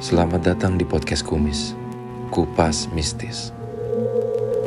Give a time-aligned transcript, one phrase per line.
[0.00, 1.76] Selamat datang di podcast Kumis,
[2.32, 3.52] Kupas Mistis.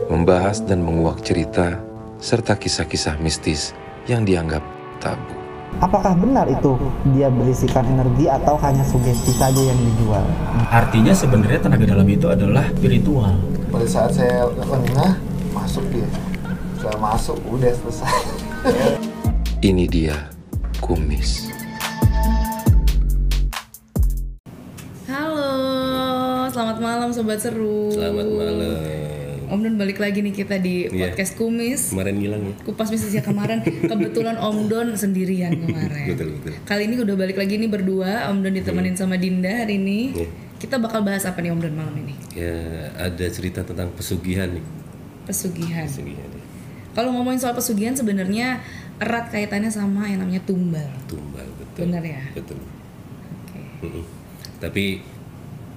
[0.05, 1.81] Membahas dan menguak cerita
[2.21, 3.73] serta kisah-kisah mistis
[4.05, 4.61] yang dianggap
[5.01, 5.33] tabu.
[5.81, 6.77] Apakah benar itu
[7.17, 10.21] dia berisikan energi atau hanya sugesti saja yang dijual?
[10.69, 13.33] Artinya sebenarnya tenaga dalam itu adalah spiritual.
[13.73, 15.17] pada saat saya lengah
[15.49, 16.05] masuk dia
[16.77, 18.21] setelah masuk udah selesai
[19.65, 20.29] Ini dia
[20.77, 21.62] Kumis.
[26.83, 27.87] Malam sobat seru.
[27.95, 28.75] Selamat malam.
[29.43, 31.13] Om Don balik lagi nih kita di Iya.
[31.13, 31.93] podcast Kumis.
[31.93, 32.53] Kemarin ngilang ya?
[32.65, 36.09] Kupas bisnis ya kemarin kebetulan Om Don sendirian kemarin.
[36.11, 36.57] Betul, betul.
[36.65, 38.27] Kali ini udah balik lagi nih berdua.
[38.33, 40.11] Om Don ditemenin sama Dinda hari ini.
[40.11, 40.27] Iya.
[40.57, 42.15] Kita bakal bahas apa nih Om Don malam ini?
[42.33, 42.55] Ya
[42.97, 44.65] ada cerita tentang pesugihan nih.
[45.23, 45.85] Pesugihan.
[45.87, 46.43] Pesugihan ya.
[46.93, 48.59] Kalau ngomongin soal pesugihan sebenarnya
[48.97, 50.89] erat kaitannya sama yang namanya tumbal.
[51.05, 51.79] Tumbal betul.
[51.87, 52.21] Benar ya?
[52.33, 52.57] Betul.
[53.43, 53.61] Oke.
[53.85, 54.03] Mm-mm.
[54.61, 55.01] Tapi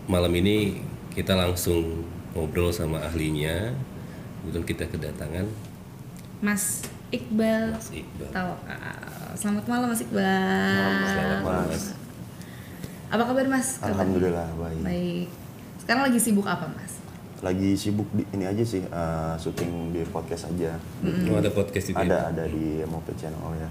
[0.06, 0.80] malam ini
[1.16, 2.04] kita langsung
[2.36, 3.72] ngobrol sama ahlinya.
[4.44, 5.48] Kemudian kita kedatangan
[6.44, 7.72] Mas Iqbal.
[7.72, 8.28] Mas Iqbal.
[8.36, 9.32] Tawakal.
[9.32, 10.92] Selamat malam Mas Iqbal.
[11.08, 11.84] Selamat malam, Mas.
[13.08, 13.68] Apa kabar Mas?
[13.80, 14.82] Alhamdulillah baik.
[14.84, 15.28] Baik.
[15.80, 17.00] Sekarang lagi sibuk apa Mas?
[17.40, 20.76] Lagi sibuk di ini aja sih eh, syuting di podcast aja.
[21.32, 22.04] Oh, ada podcast juga.
[22.04, 22.12] ya?
[22.12, 23.68] Ada ada di MOP channel ya.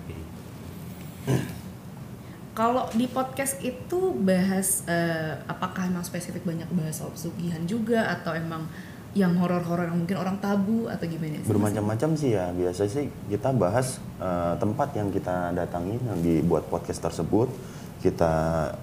[2.56, 8.31] Kalau di podcast itu bahas eh, apakah emang spesifik banyak bahas soal pesugihan juga atau
[8.31, 8.64] emang
[9.12, 11.44] yang horor-horor yang mungkin orang tabu atau gimana?
[11.44, 12.56] Bermacam-macam sih ya.
[12.56, 17.52] Biasa sih kita bahas eh, tempat yang kita datangi yang dibuat podcast tersebut.
[18.00, 18.31] Kita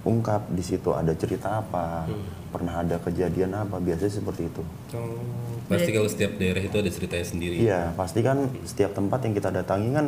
[0.05, 2.05] ungkap di situ ada cerita apa,
[2.53, 3.81] pernah ada kejadian apa.
[3.81, 4.62] Biasanya seperti itu.
[4.92, 5.17] Oh,
[5.73, 7.57] pasti kalau setiap daerah itu ada ceritanya sendiri.
[7.57, 10.07] Iya, pasti kan setiap tempat yang kita datangi kan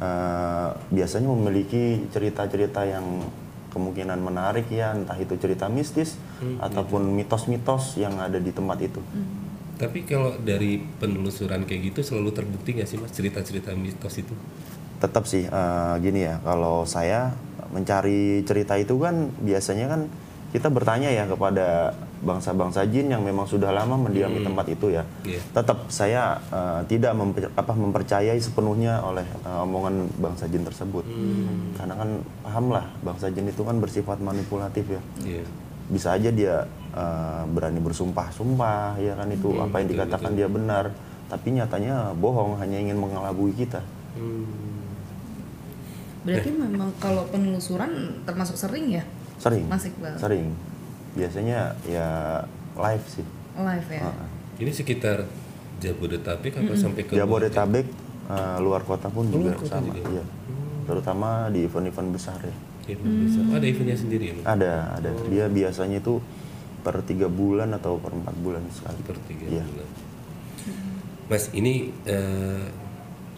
[0.00, 3.26] eh, biasanya memiliki cerita-cerita yang
[3.72, 6.16] kemungkinan menarik ya, entah itu cerita mistis
[6.64, 9.04] ataupun mitos-mitos yang ada di tempat itu.
[9.76, 14.32] Tapi kalau dari penelusuran kayak gitu selalu terbukti nggak sih mas cerita-cerita mitos itu?
[14.96, 17.36] Tetap sih eh, gini ya, kalau saya
[17.68, 20.00] mencari cerita itu kan biasanya kan
[20.56, 21.92] kita bertanya ya kepada
[22.24, 25.04] bangsa-bangsa jin yang memang sudah lama mendiami tempat itu ya.
[25.24, 25.40] Iya.
[25.52, 31.04] Tetap saya eh, tidak memper- apa, mempercayai sepenuhnya oleh eh, omongan bangsa jin tersebut.
[31.76, 32.10] Karena kan
[32.44, 35.02] paham lah bangsa jin itu kan bersifat manipulatif ya.
[35.24, 35.44] Iya.
[35.86, 36.54] Bisa aja dia
[36.96, 40.94] eh, berani bersumpah-sumpah ya kan itu apa yang dikatakan dia benar,
[41.28, 43.84] tapi nyatanya bohong hanya ingin mengelabui kita.
[46.26, 49.04] Berarti memang kalau penelusuran termasuk sering ya
[49.36, 49.64] Sering.
[49.68, 50.16] Mas Iqbal?
[50.16, 50.46] Sering.
[51.16, 52.08] Biasanya ya
[52.76, 53.24] live sih.
[53.56, 54.00] live ya.
[54.04, 54.28] Heeh.
[54.60, 55.24] Ini sekitar
[55.76, 57.86] Jabodetabek apa sampai ke Jabodetabek
[58.28, 59.92] eh, luar kota pun juga luar kota sama.
[59.92, 60.00] juga?
[60.12, 60.24] Iya.
[60.86, 62.56] Terutama di event-event besar ya.
[62.86, 63.42] Event besar.
[63.42, 64.34] Oh, ada eventnya sendiri ya?
[64.46, 65.10] Ada, ada.
[65.26, 66.20] Dia biasanya itu
[66.80, 69.00] per tiga bulan atau per empat bulan sekali.
[69.02, 69.64] per tiga Iya.
[69.64, 69.88] bulan.
[71.26, 72.62] Mas, ini eh,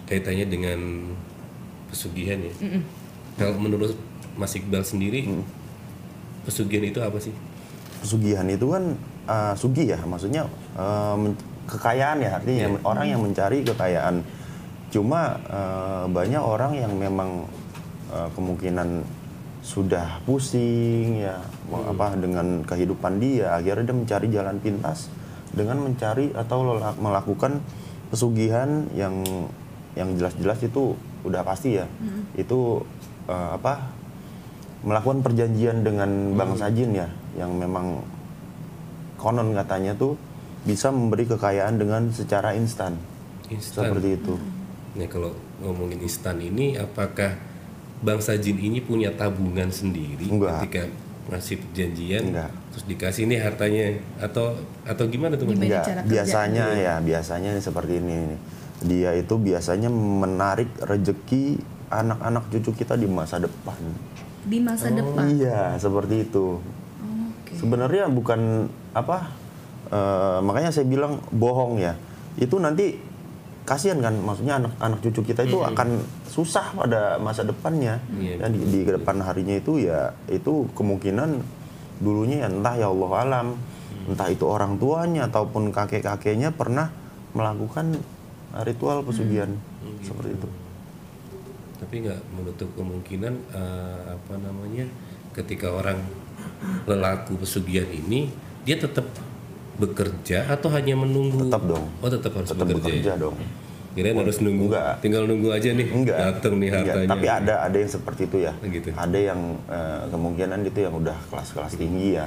[0.05, 0.78] kaitannya dengan
[1.89, 2.53] pesugihan ya.
[3.41, 3.97] Kalau menurut
[4.37, 5.25] Mas Iqbal sendiri,
[6.45, 7.33] pesugihan itu apa sih?
[8.00, 8.94] Pesugihan itu kan
[9.28, 10.47] eh, sugi ya, maksudnya
[11.19, 11.38] men-
[11.69, 14.25] kekayaan ya artinya orang yang mencari kekayaan.
[14.88, 17.44] Cuma eh, banyak orang yang memang
[18.09, 19.04] eh, kemungkinan
[19.60, 21.36] sudah pusing ya
[21.69, 25.12] mau apa dengan kehidupan dia, akhirnya dia mencari jalan pintas
[25.53, 27.60] dengan mencari atau melakukan
[28.09, 29.20] pesugihan yang
[29.92, 31.84] yang jelas-jelas itu udah pasti ya.
[32.32, 32.80] Itu
[33.28, 33.92] eh, apa
[34.87, 37.99] melakukan perjanjian dengan bangsa jin ya yang memang
[39.19, 40.15] konon katanya tuh
[40.62, 42.94] bisa memberi kekayaan dengan secara instan
[43.50, 43.91] Instan.
[43.91, 44.34] seperti itu
[44.99, 45.31] Nah, kalau
[45.62, 47.39] ngomongin instan ini, apakah
[48.03, 50.59] bangsa jin ini punya tabungan sendiri Enggak.
[50.66, 50.83] ketika
[51.31, 52.50] ngasih perjanjian, Enggak.
[52.75, 55.47] terus dikasih ini hartanya atau atau gimana tuh?
[55.47, 56.10] Enggak, cara kerja.
[56.10, 58.34] biasanya ya biasanya seperti ini
[58.83, 61.59] dia itu biasanya menarik rejeki
[61.91, 63.78] anak-anak cucu kita di masa depan
[64.47, 65.25] Di masa depan.
[65.34, 66.60] iya seperti itu.
[67.38, 67.56] Oke.
[67.56, 69.33] sebenarnya bukan apa
[69.91, 71.97] eh, makanya saya bilang bohong ya.
[72.39, 73.01] Itu nanti
[73.66, 78.01] kasihan kan maksudnya anak-anak cucu kita itu akan susah pada masa depannya.
[78.16, 81.42] Iya, ya, di, di depan harinya itu ya itu kemungkinan
[81.98, 83.48] dulunya ya entah ya Allah alam.
[84.09, 86.89] Entah itu orang tuanya ataupun kakek kakeknya pernah
[87.36, 88.01] melakukan
[88.65, 89.53] ritual pesugihan.
[90.01, 90.48] Seperti itu
[91.78, 94.86] Tapi nggak menutup kemungkinan eh, apa namanya
[95.33, 95.98] ketika orang
[96.84, 98.30] lelaku pesugihan ini
[98.63, 99.07] dia tetap
[99.77, 101.47] bekerja atau hanya menunggu?
[101.47, 101.86] Tetap dong.
[101.98, 102.83] Oh tetap harus tetap bekerja.
[102.91, 103.16] bekerja ya?
[103.16, 103.36] dong
[103.89, 104.95] Kirain harus nunggu, Enggak.
[105.03, 106.86] tinggal nunggu aja nih, enggak datang nih Enggak.
[106.86, 107.09] hartanya.
[107.10, 108.89] tapi ada ada yang seperti itu ya Gitu.
[108.95, 112.27] ada yang eh, kemungkinan itu yang udah kelas-kelas tinggi ya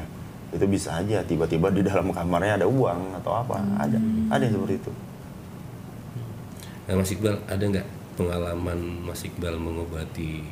[0.51, 3.95] itu bisa aja tiba-tiba di dalam kamarnya ada uang atau apa ada
[4.27, 4.92] ada yang seperti itu
[6.81, 10.43] Nah, Mas Iqbal ada nggak pengalaman Mas Iqbal mengobati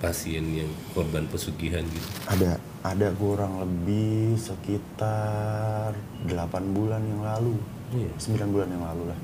[0.00, 2.08] pasien yang korban pesugihan gitu?
[2.28, 5.92] ada ada kurang lebih sekitar
[6.24, 6.32] 8
[6.76, 7.56] bulan yang lalu
[7.90, 8.10] Iya.
[8.16, 9.18] 9 bulan yang lalu lah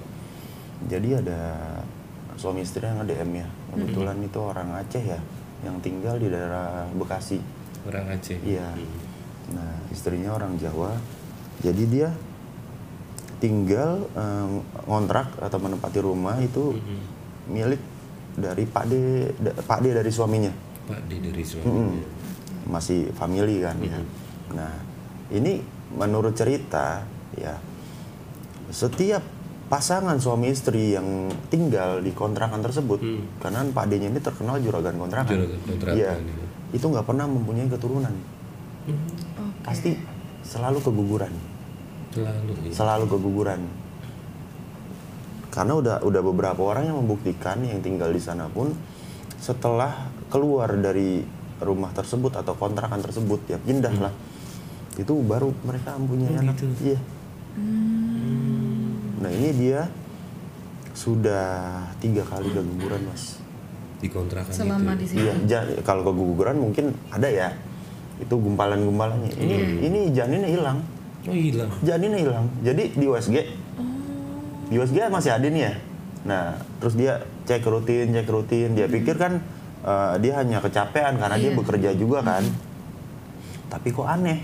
[0.90, 1.40] jadi ada
[2.36, 5.20] suami istri yang nge-DM ya kebetulan itu orang Aceh ya
[5.64, 7.40] yang tinggal di daerah Bekasi
[7.86, 8.38] Orang Aceh.
[8.42, 8.66] Iya.
[8.74, 8.98] Hmm.
[9.54, 10.98] Nah, istrinya orang Jawa.
[11.62, 12.10] Jadi dia
[13.38, 14.46] tinggal eh,
[14.90, 16.74] ngontrak atau menempati rumah itu.
[17.46, 17.80] Milik
[18.34, 18.92] dari Pak D,
[19.34, 20.52] da- Pak D dari suaminya.
[20.84, 22.02] Pak D dari suaminya.
[22.66, 23.96] Masih family kan ya.
[24.52, 24.72] Nah,
[25.28, 27.54] ini menurut cerita ya
[28.68, 29.22] setiap
[29.66, 31.06] pasangan suami istri yang
[31.48, 33.22] tinggal di kontrakan tersebut Hmm.
[33.38, 35.32] karena Pak D-nya ini terkenal juragan kontrakan.
[35.32, 36.12] Juragan kontrakan, Iya.
[36.16, 36.46] iya.
[36.70, 38.14] Itu nggak pernah mempunyai keturunan.
[39.62, 39.98] Pasti
[40.42, 41.34] selalu keguguran.
[42.08, 42.50] Selalu.
[42.62, 42.72] ya.
[42.72, 43.60] selalu keguguran
[45.56, 48.76] karena udah udah beberapa orang yang membuktikan yang tinggal di sana pun
[49.38, 49.88] setelah
[50.28, 51.24] keluar dari
[51.56, 54.12] rumah tersebut atau kontrakan tersebut ya pindah lah
[54.94, 56.56] itu baru mereka mempunyai Oh, anak.
[56.56, 56.92] gitu.
[56.92, 57.00] iya.
[59.16, 59.88] Nah ini dia
[60.92, 61.44] sudah
[61.98, 63.40] tiga kali keguguran mas.
[63.96, 65.00] Di kontrakan Selama itu.
[65.00, 65.18] di sini.
[65.22, 67.48] iya ja- kalau keguguran mungkin ada ya.
[68.16, 69.32] Itu gumpalan-gumpalannya.
[69.34, 70.78] Ini ini janinnya hilang.
[71.24, 71.68] Oh hilang.
[71.80, 72.46] janinnya hilang.
[72.60, 73.36] Jadi di USG
[74.68, 75.74] USG masih ada nih ya?
[76.26, 76.44] Nah
[76.78, 78.74] terus dia cek rutin cek rutin.
[78.74, 79.38] Dia pikir kan
[79.82, 81.58] eh, dia hanya kecapean karena dia Iya.
[81.58, 82.42] bekerja juga kan.
[83.68, 84.42] Tapi kok aneh?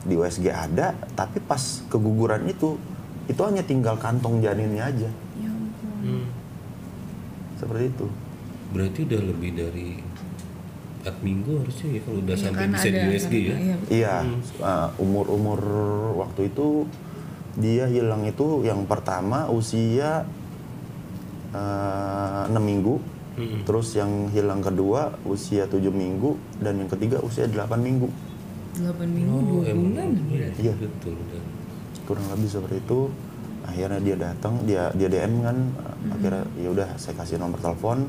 [0.00, 2.80] Di USG ada tapi pas keguguran itu
[3.28, 5.10] itu hanya tinggal kantong janinnya aja.
[5.38, 5.90] Ya ampun.
[6.02, 6.26] Hmm.
[7.54, 8.06] seperti itu.
[8.72, 9.88] Berarti udah lebih dari
[11.04, 13.56] 4 minggu harusnya ya kalau udah Iya, sampai karena bisa di USG ya.
[13.56, 14.14] Iya, Iya,
[14.96, 15.60] umur umur
[16.16, 16.88] waktu itu
[17.56, 20.22] dia hilang itu yang pertama usia
[21.50, 22.94] eh, enam minggu,
[23.36, 23.60] Mm-mm.
[23.64, 28.08] terus yang hilang kedua usia tujuh minggu dan yang ketiga usia 8 minggu,
[28.78, 30.08] 8 minggu, Oh, 2 emang bulan.
[30.28, 30.74] berarti Iya.
[30.76, 31.16] betul.
[32.06, 33.00] kurang lebih seperti itu.
[33.60, 35.56] Akhirnya dia datang, dia dia DM kan,
[36.10, 38.02] akhirnya ya udah saya kasih nomor telepon,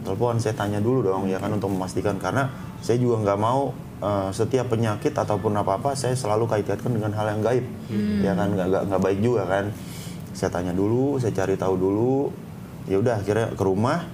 [0.00, 2.48] telepon saya tanya dulu dong ya kan untuk memastikan karena
[2.80, 7.32] saya juga nggak mau eh, setiap penyakit ataupun apa apa saya selalu kait-kaitkan dengan hal
[7.32, 7.64] yang gaib,
[8.20, 8.52] ya kan?
[8.52, 9.72] Nggak nggak- baik juga kan.
[10.36, 12.28] Saya tanya dulu, saya cari tahu dulu,
[12.84, 14.04] ya udah akhirnya ke rumah,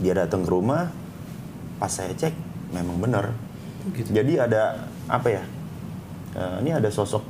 [0.00, 0.88] dia datang ke rumah,
[1.76, 2.32] pas saya cek
[2.72, 3.34] memang benar.
[3.92, 4.08] Gitu.
[4.08, 5.42] Jadi ada apa ya?
[6.30, 7.26] eh, ini ada sosok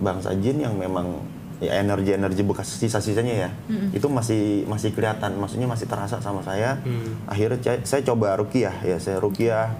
[0.00, 1.20] bangsa jin yang memang
[1.60, 3.50] ya energi-energi bekas sisa-sisanya ya.
[3.92, 5.36] Itu masih masih kelihatan.
[5.36, 6.80] Maksudnya masih terasa sama saya.
[6.80, 7.20] Hmm.
[7.28, 8.72] akhirnya saya, saya coba rukiah.
[8.80, 9.76] Ya saya rukiah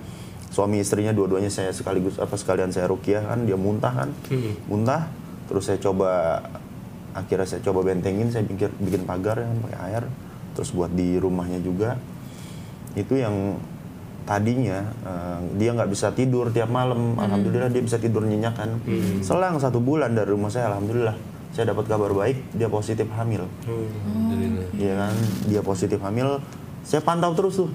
[0.51, 4.11] suami istrinya dua-duanya saya sekaligus apa sekalian saya rukiah kan dia muntah kan.
[4.29, 4.55] Hmm.
[4.67, 5.07] muntah
[5.47, 6.43] terus saya coba
[7.15, 10.03] akhirnya saya coba bentengin saya bikin bikin pagar yang pakai air
[10.59, 11.95] terus buat di rumahnya juga.
[12.99, 13.63] Itu yang
[14.27, 17.15] tadinya eh, dia nggak bisa tidur tiap malam.
[17.15, 18.71] Alhamdulillah dia bisa tidur nyenyak kan.
[19.23, 21.15] Selang satu bulan dari rumah saya alhamdulillah
[21.55, 23.47] saya dapat kabar baik dia positif hamil.
[23.71, 24.67] Alhamdulillah.
[24.75, 25.15] Iya kan?
[25.47, 26.43] Dia positif hamil.
[26.83, 27.71] Saya pantau terus tuh.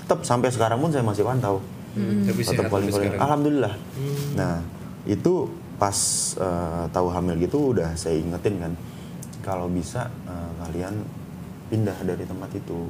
[0.00, 1.60] Tetap sampai sekarang pun saya masih pantau
[1.96, 3.16] Tapi tetap sehat paling sekarang.
[3.18, 3.74] alhamdulillah
[4.32, 4.60] nah
[5.04, 5.96] itu pas
[6.36, 8.72] eh, tahu hamil gitu udah saya ingetin kan
[9.40, 10.94] kalau bisa eh, kalian
[11.66, 12.86] pindah dari tempat itu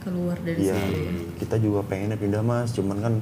[0.00, 1.40] Keluar dari Iya, situ.
[1.40, 3.14] kita juga pengennya pindah mas, cuman kan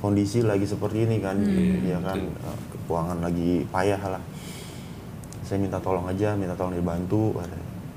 [0.00, 1.36] kondisi lagi seperti ini kan,
[1.84, 4.22] ya kan eh, keuangan lagi payah lah.
[5.44, 7.36] Saya minta tolong aja, minta tolong dibantu.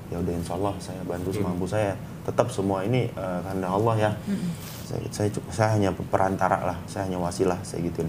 [0.06, 1.96] Ya udah insya Allah saya bantu semampu saya.
[2.22, 4.10] Tetap semua ini eh, kehendak Allah ya.
[4.86, 8.06] Saya, saya, saya hanya perantara lah, saya hanya wasilah, saya gituin.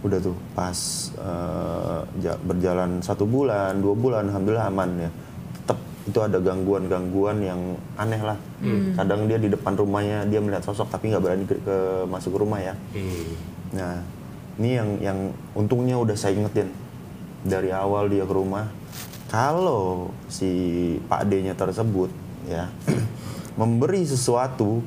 [0.00, 0.76] Udah tuh pas
[2.18, 5.10] ja- berjalan satu bulan, dua bulan, alhamdulillah aman ya.
[5.60, 5.78] Tetap
[6.08, 7.60] itu ada gangguan-gangguan yang
[7.94, 8.38] aneh lah.
[8.94, 12.38] Kadang dia di depan rumahnya dia melihat sosok tapi nggak berani ke, ke- masuk ke
[12.40, 12.74] rumah ya.
[12.96, 13.28] Hmm.
[13.76, 13.94] Nah,
[14.56, 15.18] ini yang yang
[15.52, 16.72] untungnya udah saya ingetin
[17.44, 18.72] dari awal dia ke rumah.
[19.26, 20.48] Kalau si
[21.10, 22.08] Pak D-nya tersebut
[22.46, 22.70] ya
[23.60, 24.80] memberi sesuatu,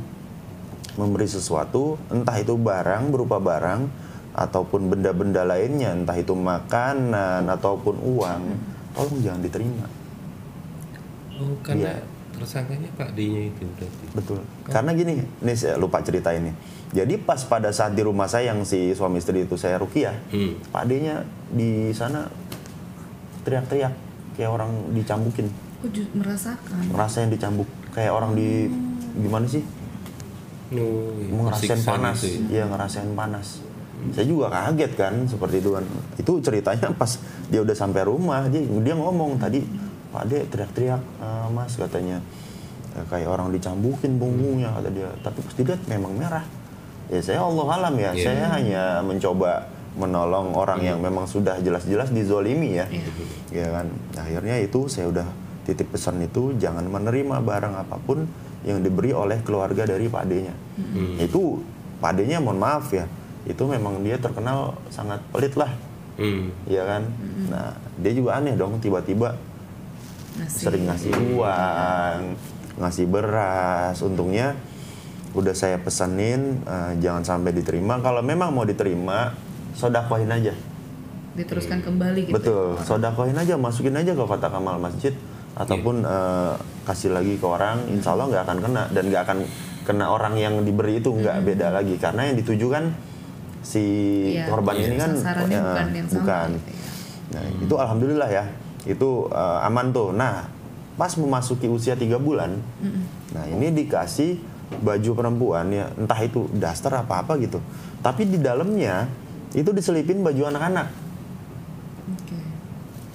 [1.00, 3.88] memberi sesuatu, entah itu barang berupa barang
[4.36, 8.42] ataupun benda-benda lainnya, entah itu makanan ataupun uang,
[8.92, 9.88] tolong jangan diterima.
[11.34, 12.04] Oh, karena Iya.
[12.36, 14.06] tersangkanya Pak D-nya itu berarti.
[14.12, 14.40] Betul.
[14.66, 16.52] Karena gini, nih saya lupa cerita ini.
[16.90, 20.60] Jadi pas pada saat di rumah saya yang si suami istri itu saya rukiah, Hmm.
[20.68, 22.28] Pak D-nya di sana
[23.42, 23.94] teriak-teriak
[24.36, 25.48] kayak orang dicambukin,
[25.80, 26.92] Aku ju- merasakan.
[26.92, 28.68] ngerasain dicambuk kayak orang di
[29.16, 29.64] gimana sih?
[30.70, 31.34] Oh, iya.
[31.34, 32.40] Ngerasain panas, gitu ya.
[32.50, 33.48] iya ngerasain panas.
[34.16, 35.84] Saya juga kaget kan seperti itu kan.
[36.16, 37.12] Itu ceritanya pas
[37.50, 39.66] dia udah sampai rumah dia dia ngomong tadi
[40.10, 42.18] Pak Ade teriak-teriak "Eh, Mas katanya
[42.98, 45.10] "Eh, kayak orang dicambukin punggungnya kata dia.
[45.26, 46.46] Tapi pas dilihat memang merah.
[47.10, 48.12] Ya saya Allah alam ya.
[48.14, 48.24] Iya.
[48.30, 49.66] Saya hanya mencoba
[49.98, 52.86] menolong orang yang memang sudah jelas-jelas dizolimi ya.
[53.50, 53.90] Ya kan.
[54.16, 55.26] Akhirnya itu saya udah
[55.66, 58.26] titip pesan itu jangan menerima barang apa pun
[58.68, 60.54] yang diberi oleh keluarga dari Pak D-nya.
[61.20, 61.64] Itu
[62.00, 63.08] Pak D-nya mohon maaf ya.
[63.48, 65.72] Itu memang dia terkenal sangat pelit lah.
[66.20, 66.52] Hmm.
[66.68, 67.04] Iya kan?
[67.48, 67.72] Nah,
[68.04, 69.40] dia juga aneh dong tiba-tiba
[70.36, 70.60] Ngasih.
[70.68, 72.20] sering ngasih uang,
[72.84, 73.96] ngasih beras.
[74.04, 74.60] Untungnya
[75.32, 78.04] udah saya pesenin eh, jangan sampai diterima.
[78.04, 79.32] Kalau memang mau diterima,
[79.76, 80.52] sodakohin aja.
[81.30, 82.36] diteruskan kembali gitu.
[82.36, 85.16] Betul, sodakohin aja, masukin aja ke kotak amal masjid
[85.60, 86.54] ataupun eh,
[86.88, 89.38] kasih lagi ke orang, insya Allah nggak akan kena dan nggak akan
[89.84, 92.96] kena orang yang diberi itu nggak beda lagi karena yang dituju kan
[93.60, 93.84] si
[94.40, 95.86] Iya, korban iya, ini kan eh, bukan
[96.16, 96.50] bukan.
[96.56, 96.88] gitu ya.
[97.36, 98.44] Nah itu alhamdulillah ya,
[98.88, 100.16] itu eh, aman tuh.
[100.16, 100.48] Nah
[100.96, 102.60] pas memasuki usia tiga bulan,
[103.32, 104.36] nah ini dikasih
[104.84, 107.60] baju perempuan ya, entah itu daster apa apa gitu.
[108.00, 109.08] Tapi di dalamnya
[109.56, 110.88] itu diselipin baju anak-anak,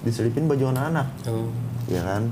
[0.01, 1.07] diselipin baju anak-anak.
[1.29, 1.49] Oh.
[1.85, 2.23] Ya kan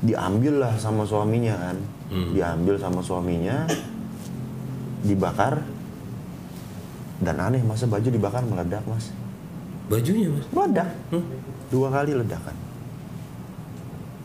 [0.00, 1.76] diambil lah sama suaminya kan
[2.06, 2.36] Hmm.
[2.36, 3.64] diambil sama suaminya
[5.00, 5.64] dibakar
[7.18, 9.08] dan aneh masa baju dibakar meledak mas
[9.88, 10.44] Bajunya mas?
[10.48, 11.24] meledak Hmm?
[11.68, 12.56] dua kali ledakan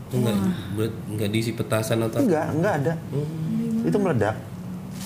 [0.08, 0.36] Enggak,
[0.72, 2.20] buat enggak diisi petasan atau apa?
[2.22, 2.94] enggak enggak ada
[3.82, 4.36] itu meledak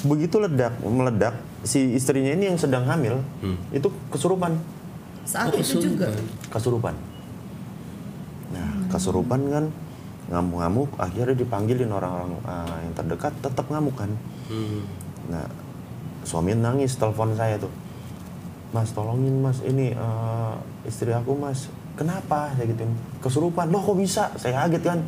[0.03, 3.59] begitu ledak meledak si istrinya ini yang sedang hamil Hmm.
[3.71, 4.59] itu kesurupan
[5.23, 6.11] Saat Oh, itu juga.
[6.51, 6.99] kesurupan.
[8.53, 9.65] Nah kesurupan kan
[10.29, 14.13] ngamuk-ngamuk akhirnya dipanggilin orang-orang uh, yang terdekat tetap ngamuk kan
[14.53, 14.85] Hmm.
[15.31, 15.47] Nah,
[16.27, 17.73] suami nangis telepon saya tuh.
[18.73, 20.53] Mas, tolongin mas, ini eh,
[20.85, 21.73] istri aku mas.
[21.97, 22.53] Kenapa?
[22.53, 22.93] Saya gituin.
[23.21, 23.69] Kesurupan.
[23.69, 24.29] Loh kok bisa?
[24.37, 24.99] Saya kaget kan.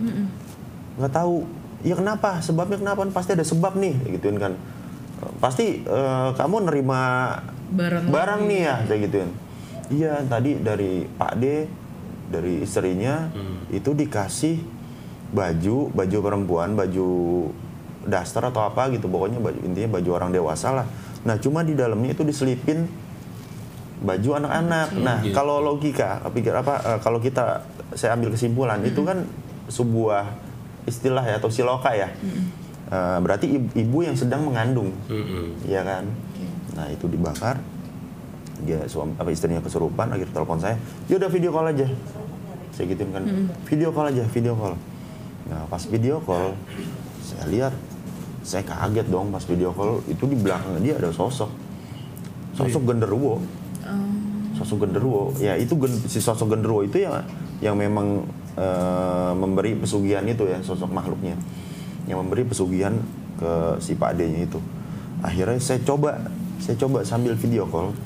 [0.96, 1.44] Nggak tahu.
[1.84, 2.40] Ya kenapa?
[2.40, 3.04] Sebabnya kenapa?
[3.12, 3.92] Pasti ada sebab nih.
[4.00, 4.52] Saya gituin kan.
[5.20, 7.00] "Eh, Pasti eh, kamu nerima
[7.74, 8.74] Barang barang nih ya.
[8.86, 9.30] Saya gituin.
[9.92, 11.68] Iya, tadi dari Pak D,
[12.30, 13.30] dari istrinya,
[13.68, 14.60] itu dikasih
[15.34, 17.08] baju, baju perempuan, baju
[18.06, 19.10] daster atau apa gitu.
[19.10, 20.86] Pokoknya baju intinya baju orang dewasa lah.
[21.24, 22.86] Nah cuma di dalamnya itu diselipin
[24.04, 24.88] baju anak-anak.
[25.00, 25.34] Nah gitu.
[25.34, 27.64] kalau logika pikir apa eh, kalau kita
[27.96, 29.24] saya ambil kesimpulan itu kan
[29.68, 30.28] sebuah
[30.84, 32.12] istilah ya atau siloka ya.
[32.92, 34.92] Eh, berarti ibu, ibu yang sedang mengandung.
[35.08, 35.56] Hmm.
[35.64, 36.04] ya kan?
[36.76, 37.58] Nah itu dibakar
[38.64, 41.86] dia suami apa istrinya kesurupan akhirnya telepon saya ya udah video call aja.
[42.74, 43.24] Saya gituin kan
[43.70, 44.74] video call aja video call.
[45.46, 46.56] Nah pas video call
[47.22, 47.74] saya lihat
[48.44, 51.48] saya kaget dong pas video call itu di belakang dia ada sosok.
[52.58, 53.38] Sosok genderuwo.
[54.58, 55.34] Sosok genderuwo.
[55.38, 57.22] Ya itu gen- si sosok genderuwo itu yang
[57.62, 58.26] yang memang
[58.58, 61.36] eh, memberi pesugihan itu ya sosok makhluknya.
[62.10, 62.94] Yang memberi pesugihan
[63.34, 64.62] ke si Pak D-nya itu.
[65.24, 66.20] Akhirnya saya coba
[66.62, 67.96] saya coba sambil video call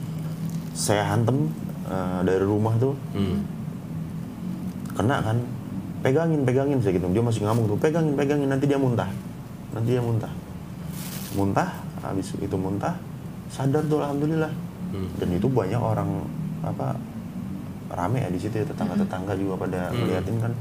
[0.78, 1.50] saya hantem
[1.90, 2.94] eh, dari rumah tuh.
[3.18, 3.42] Hmm.
[4.94, 5.38] kena kan.
[5.98, 7.10] Pegangin pegangin saya gitu.
[7.10, 7.78] Dia masih ngamuk tuh.
[7.82, 9.10] Pegangin pegangin nanti dia muntah.
[9.74, 10.30] Nanti dia muntah.
[11.34, 11.68] Muntah
[12.06, 12.94] habis itu muntah
[13.50, 14.70] sadar tuh alhamdulillah.
[14.88, 15.04] Hmm.
[15.20, 16.24] dan itu banyak orang
[16.64, 16.96] apa
[17.92, 18.64] rame ya di situ ya.
[18.64, 20.52] Tetangga tetangga juga pada ngeliatin kan.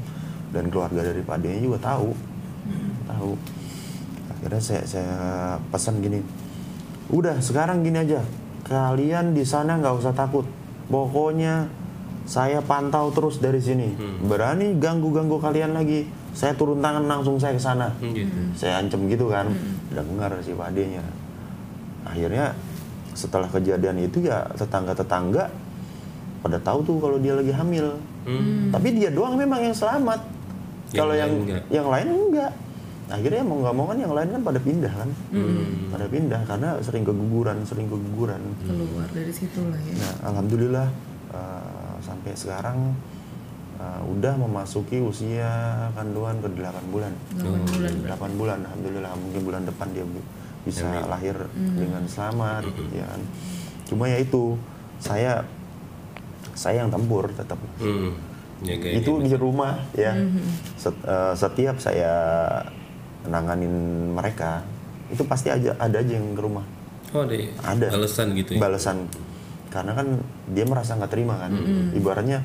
[0.50, 2.10] Dan keluarga dari Pak D juga tahu.
[3.06, 3.30] Tahu.
[4.34, 5.14] Akhirnya saya saya
[5.70, 6.18] pesan gini.
[7.08, 8.20] Udah sekarang gini aja
[8.68, 10.44] kalian di sana nggak usah takut.
[10.88, 11.68] Pokoknya
[12.28, 13.96] saya pantau terus dari sini.
[14.24, 16.04] Berani ganggu ganggu kalian lagi.
[16.36, 17.88] Saya turun tangan langsung saya ke sana.
[17.98, 18.30] Hmm, gitu.
[18.54, 19.48] saya ancam gitu kan.
[19.90, 21.02] Dengar si Pak D-nya
[22.08, 22.56] akhirnya
[23.12, 25.50] setelah kejadian itu ya tetangga-tetangga
[26.40, 27.98] pada tahu tuh kalau dia lagi hamil.
[28.28, 28.68] Hmm.
[28.68, 30.20] tapi dia doang memang yang selamat.
[30.92, 31.62] Yang kalau yang lain enggak.
[31.72, 32.52] yang lain enggak
[33.08, 35.10] akhirnya mau nggak mau kan yang lain kan pada pindah kan?
[35.32, 35.88] Hmm.
[35.88, 38.40] pada pindah karena sering keguguran sering keguguran.
[38.60, 39.94] Keluar dari situ lah ya.
[39.96, 40.86] nah alhamdulillah
[41.30, 42.92] eh, sampai sekarang
[43.76, 45.48] eh, udah memasuki usia
[45.92, 49.12] kandungan ke 8 bulan 8 bulan 8 bulan alhamdulillah.
[49.14, 50.28] Mungkin bulan depan dia bi-
[50.62, 51.08] bisa Amin.
[51.08, 52.62] lahir dengan selamat
[52.92, 53.22] ya kan?
[53.88, 54.60] Cuma ya itu
[54.98, 55.40] saya
[56.52, 57.56] saya yang tempur tetap.
[57.78, 58.12] Hmm.
[58.58, 59.30] Jagain itu ini.
[59.30, 60.12] di rumah ya.
[60.76, 62.12] Set- eh, setiap saya
[63.28, 63.72] nanganin
[64.16, 64.64] mereka
[65.08, 66.64] itu pasti aja ada aja yang ke rumah.
[67.16, 67.32] Oh, ada.
[67.32, 67.48] ya?
[67.64, 67.86] Ada.
[67.96, 68.60] Balasan gitu ya.
[68.60, 68.96] balasan
[69.68, 70.06] karena kan
[70.52, 71.52] dia merasa nggak terima kan.
[71.92, 72.44] Ibaratnya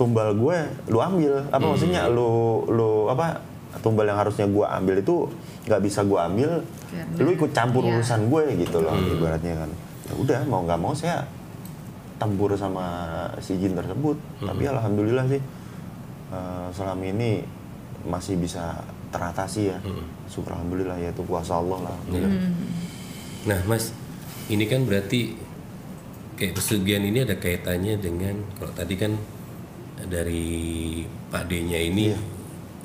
[0.00, 0.58] tumbal gue
[0.88, 1.44] lu ambil.
[1.52, 2.08] Apa maksudnya?
[2.08, 3.40] Lu lu apa
[3.84, 5.28] tumbal yang harusnya gue ambil itu
[5.68, 6.50] nggak bisa gue ambil.
[6.88, 8.00] Karena- lu ikut campur iya.
[8.00, 9.70] urusan gue gitu loh ibaratnya kan.
[10.08, 11.24] Ya udah mau nggak mau saya
[12.16, 12.84] tempur sama
[13.40, 14.16] si jin tersebut.
[14.40, 15.40] Tapi alhamdulillah sih
[16.32, 17.44] eh, selama ini
[18.08, 19.78] masih bisa teratasi ya
[20.26, 22.28] syukur alhamdulillah ya itu kuasa Allah lah Iya.
[23.40, 23.90] Nah, Mas,
[24.46, 25.34] ini kan berarti
[26.36, 29.12] kayak pesugihan ini ada kaitannya dengan kalau tadi kan
[30.00, 30.46] dari
[31.28, 32.18] Pak D-nya ini Iya.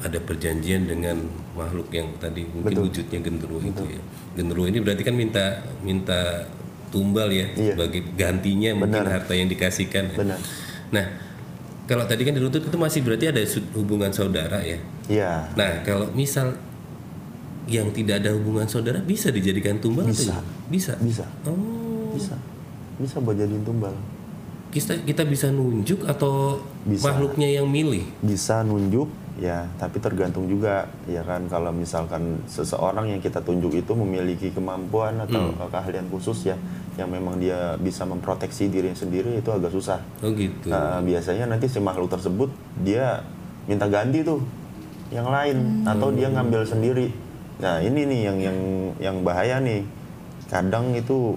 [0.02, 4.02] ada perjanjian dengan makhluk yang tadi mungkin wujudnya genderuwo itu ya.
[4.36, 5.46] Genderuwo ini berarti kan minta
[5.80, 6.48] minta
[6.90, 7.76] tumbal ya Iya.
[7.76, 9.14] sebagai gantinya mungkin Benar.
[9.24, 10.04] harta yang dikasihkan.
[10.12, 10.18] ya.
[10.20, 10.40] Benar.
[10.92, 11.06] Nah,
[11.86, 13.42] kalau tadi kan diruntut itu masih berarti ada
[13.78, 14.78] hubungan saudara ya.
[15.06, 16.58] iya Nah, kalau misal
[17.66, 20.38] yang tidak ada hubungan saudara bisa dijadikan tumbal Bisa.
[20.38, 20.94] atau bisa?
[21.02, 22.38] bisa Oh, bisa
[22.98, 23.94] bisa buat jadiin tumbal
[24.70, 27.10] kita kita bisa nunjuk atau Bisa.
[27.10, 28.06] makhluknya yang milih?
[28.22, 33.92] bisa nunjuk ya tapi tergantung juga ya kan kalau misalkan seseorang yang kita tunjuk itu
[33.92, 36.56] memiliki kemampuan atau keahlian khusus ya
[36.96, 40.00] yang memang dia bisa memproteksi dirinya sendiri itu agak susah.
[40.24, 40.72] Oh gitu.
[40.72, 42.48] Nah, biasanya nanti si makhluk tersebut
[42.80, 43.20] dia
[43.68, 44.40] minta ganti tuh
[45.12, 47.12] yang lain atau dia ngambil sendiri.
[47.60, 48.58] Nah ini nih yang yang
[49.00, 49.84] yang bahaya nih.
[50.48, 51.36] Kadang itu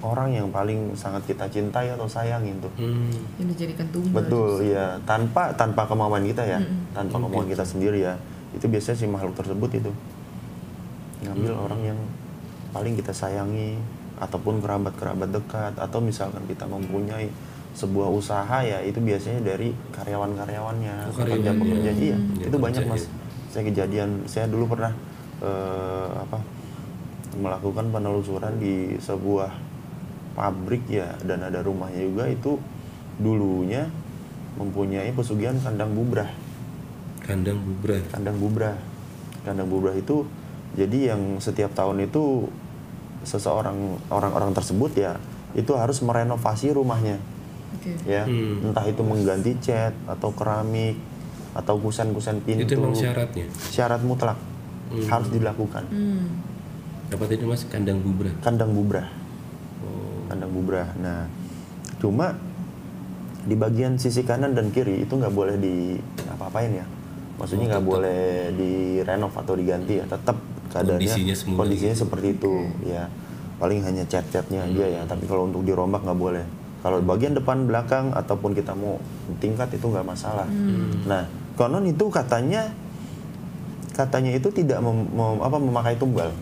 [0.00, 2.72] orang yang paling sangat kita cintai atau sayangin tuh.
[2.80, 6.60] Hmm, yang dijadikan tumbal Betul, ya tanpa tanpa kemauan kita ya,
[6.96, 8.16] tanpa kemauan kita sendiri ya.
[8.56, 9.92] Itu biasanya si makhluk tersebut itu.
[11.20, 11.98] Ngambil orang yang
[12.72, 13.76] paling kita sayangi
[14.16, 17.28] ataupun kerabat-kerabat dekat atau misalkan kita mempunyai
[17.70, 21.52] sebuah usaha ya itu biasanya dari karyawan-karyawannya, Oh, karyawannya.
[21.54, 22.16] pekerja-pekerja iya.
[22.40, 23.52] Ya, itu banyak pekerja, Mas.
[23.52, 24.92] Saya kejadian, saya dulu pernah
[25.40, 26.38] eh, apa
[27.38, 29.69] melakukan penelusuran di sebuah
[30.32, 32.56] pabrik ya dan ada rumahnya juga itu
[33.16, 33.86] dulunya
[34.54, 36.30] mempunyai pesugihan kandang bubrah
[37.20, 38.02] kandang bubrah.
[38.08, 38.76] kandang bubrah
[39.42, 40.26] kandang bubrah itu
[40.72, 42.46] jadi yang setiap tahun itu
[43.22, 43.76] seseorang
[44.08, 45.18] orang-orang tersebut ya
[45.52, 47.18] itu harus merenovasi rumahnya
[47.72, 47.92] Oke.
[48.04, 48.64] ya Hmm.
[48.64, 50.96] entah itu mengganti cat atau keramik
[51.50, 53.46] atau kusen-kusen pintu Itu emang syaratnya.
[53.68, 54.38] syarat mutlak
[55.04, 56.26] harus dilakukan Hmm.
[57.10, 57.66] Apa tadi Mas?
[57.66, 58.30] Kandang bubrah.
[58.40, 59.10] kandang bubrah
[60.40, 60.88] kandang bubrah.
[60.96, 61.28] Nah,
[62.00, 62.32] cuma
[63.40, 66.86] di bagian sisi kanan dan kiri itu nggak boleh di apa-apain ya.
[67.36, 68.24] Maksudnya Oh, nggak boleh
[68.56, 70.04] direnov atau diganti ya.
[70.06, 70.40] Tetap
[70.72, 73.04] keadaannya Kondisinya kondisinya seperti itu ya.
[73.56, 75.02] Paling hanya cat-catnya aja ya.
[75.04, 76.44] Tapi kalau untuk dirombak nggak boleh.
[76.80, 78.96] Kalau bagian depan belakang ataupun kita mau
[79.36, 80.48] tingkat itu nggak masalah.
[81.04, 82.72] Nah, konon itu katanya
[83.92, 86.32] katanya itu tidak mem- mem- apa memakai tumbal.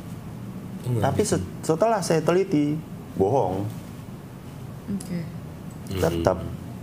[1.01, 2.79] Tapi se- setelah saya teliti,
[3.15, 3.67] bohong.
[4.89, 5.21] Oke.
[5.89, 6.39] Tetap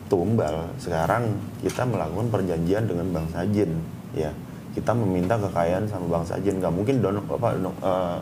[0.06, 0.70] tumbal.
[0.78, 3.74] Sekarang kita melakukan perjanjian dengan bangsa jin,
[4.13, 4.30] ya.
[4.78, 6.60] Kita meminta kekayaan sama bangsa jin.
[6.62, 8.18] Gak mungkin don apa don- eh,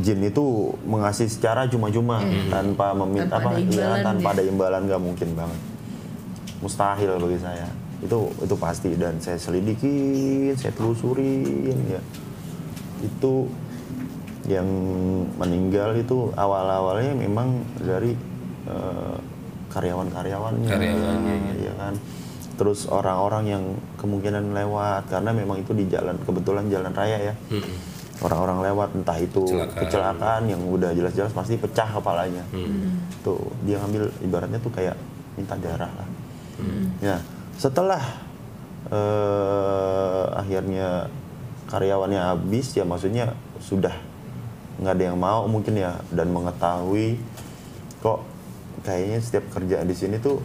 [0.00, 4.34] jin itu mengasih secara cuma-cuma tanpa meminta Tanpa apa ada ya, tanpa ya.
[4.38, 5.60] ada imbalan gak mungkin banget.
[6.62, 7.68] Mustahil bagi saya.
[8.00, 12.00] Itu itu pasti dan saya selidikin, saya telusurin ya.
[13.02, 13.50] Itu
[14.48, 14.66] yang
[15.36, 18.16] meninggal itu awal-awalnya memang dari
[18.68, 19.16] eh,
[19.70, 21.70] karyawan-karyawannya, Karyawannya, ya.
[21.70, 21.94] ya kan.
[22.58, 23.64] Terus orang-orang yang
[23.96, 27.34] kemungkinan lewat karena memang itu di jalan kebetulan jalan raya ya.
[27.48, 27.64] Hmm.
[28.20, 29.78] Orang-orang lewat entah itu Kecelakaan.
[29.80, 32.44] kecelakaan, yang udah jelas-jelas pasti pecah kepalanya.
[32.52, 33.00] Hmm.
[33.24, 34.98] Tuh dia ngambil ibaratnya tuh kayak
[35.40, 36.08] minta darah lah.
[36.60, 36.92] Hmm.
[37.00, 37.16] Ya
[37.56, 38.00] setelah
[38.92, 41.08] eh, akhirnya
[41.68, 43.92] karyawannya habis ya maksudnya sudah
[44.80, 47.20] nggak ada yang mau mungkin ya dan mengetahui
[48.00, 48.24] kok
[48.82, 50.40] kayaknya setiap kerja di sini tuh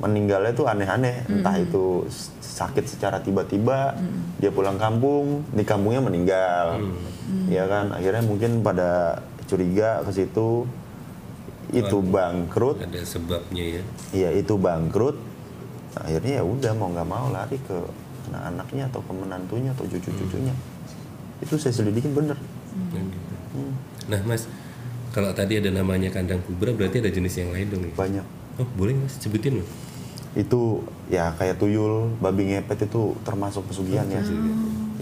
[0.00, 1.28] meninggalnya tuh aneh-aneh.
[1.28, 2.08] Entah itu
[2.40, 3.96] sakit secara tiba-tiba
[4.40, 6.80] dia pulang kampung di kampungnya meninggal.
[7.52, 7.92] Ya kan?
[7.92, 10.64] Akhirnya mungkin pada curiga ke situ
[11.70, 12.82] itu bangkrut.
[12.82, 13.82] Ada sebabnya ya.
[14.10, 15.14] Iya itu bangkrut.
[15.90, 17.78] Nah, akhirnya ya udah mau nggak mau lari ke
[18.26, 20.54] kena anaknya atau ke menantunya atau cucu-cucunya.
[21.42, 22.38] Itu saya selidikin bener.
[22.38, 23.34] Nah, gitu.
[24.10, 24.46] Nah, Mas,
[25.10, 27.92] kalau tadi ada namanya kandang bubrah berarti ada jenis yang lain dong ya?
[27.94, 28.26] Banyak.
[28.62, 29.70] Oh, boleh Mas sebutin Mas.
[30.38, 34.22] Itu ya kayak tuyul, babi ngepet itu termasuk pesugihan ya.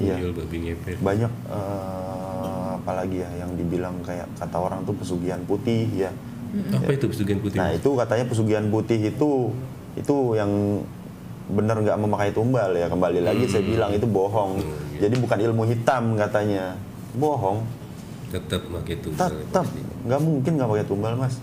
[0.00, 0.16] Iya.
[0.16, 0.96] Tuyul, babi ngepet.
[1.04, 6.10] Banyak eh, apalagi ya yang dibilang kayak kata orang tuh pesugihan putih ya.
[6.72, 7.60] Apa itu pesugihan putih?
[7.60, 9.52] Nah itu katanya pesugihan putih itu
[9.92, 10.48] itu yang
[11.48, 14.60] benar nggak memakai tumbal ya kembali lagi saya bilang itu bohong.
[14.98, 16.74] Jadi bukan ilmu hitam katanya,
[17.14, 17.62] bohong.
[18.28, 19.30] Tetap pakai tumbal.
[19.32, 19.66] Tetap
[20.04, 21.36] nggak mungkin nggak pakai tumbal mas.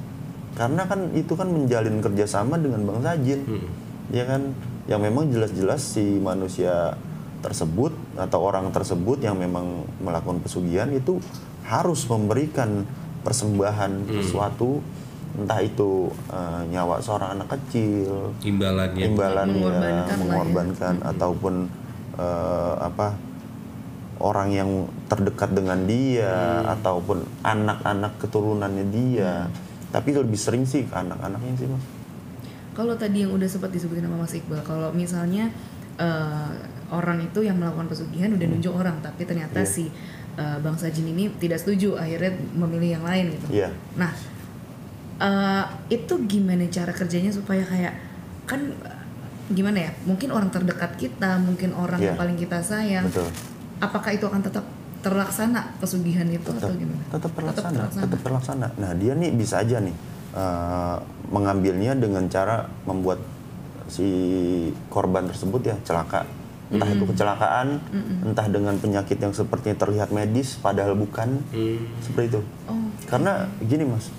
[0.53, 3.67] Karena kan itu kan menjalin kerjasama dengan bangsa jin, Hmm.
[4.09, 4.41] ya kan?
[4.85, 6.95] Yang memang jelas-jelas si manusia
[7.41, 11.17] tersebut atau orang tersebut yang memang melakukan pesugihan itu
[11.61, 12.85] harus memberikan
[13.21, 14.81] persembahan sesuatu
[15.35, 20.15] entah itu eh, nyawa seorang anak kecil imbalannya imbalannya Mengorbankan ya.
[20.17, 21.53] mengorbankan ataupun
[22.15, 23.07] eh, apa
[24.17, 24.69] orang yang
[25.05, 26.33] terdekat dengan dia
[26.65, 29.45] ataupun anak-anak keturunannya dia
[29.89, 31.83] tapi lebih sering sih ke anak-anaknya sih mas
[32.75, 35.47] Kalau tadi yang udah sempat disebutin sama Mas Iqbal, kalau misalnya
[35.95, 36.51] eh,
[36.91, 39.71] orang itu yang melakukan pesugihan udah nunjuk orang, tapi ternyata Iya.
[39.71, 39.87] si
[40.35, 43.63] eh, bangsa jin ini tidak setuju, akhirnya memilih yang lain gitu.
[43.63, 43.71] Iya.
[43.95, 44.11] Nah,
[45.23, 47.95] eh, itu gimana cara kerjanya supaya kayak
[48.43, 48.59] kan
[49.47, 49.91] gimana ya?
[50.03, 52.19] Mungkin orang terdekat kita, mungkin orang yang Iya.
[52.19, 53.07] paling kita sayang.
[53.07, 53.31] betul
[53.79, 54.67] Apakah itu akan tetap
[55.05, 57.03] terlaksana pesugihan itu tetap, atau gimana?
[57.13, 58.03] tetap terlaksana terlaksana.
[58.09, 58.67] tetap terlaksana.
[58.81, 59.93] nah dia nih bisa aja nih
[60.33, 60.97] eh,
[61.29, 63.21] mengambilnya dengan cara membuat
[63.85, 64.09] si
[64.89, 66.25] korban tersebut ya celaka.
[66.65, 67.77] Entah itu kecelakaan
[68.25, 71.37] entah dengan penyakit yang sepertinya terlihat medis padahal bukan.
[71.53, 71.85] Hmm.
[72.01, 72.41] seperti itu.
[72.65, 74.09] Oh, karena gini mas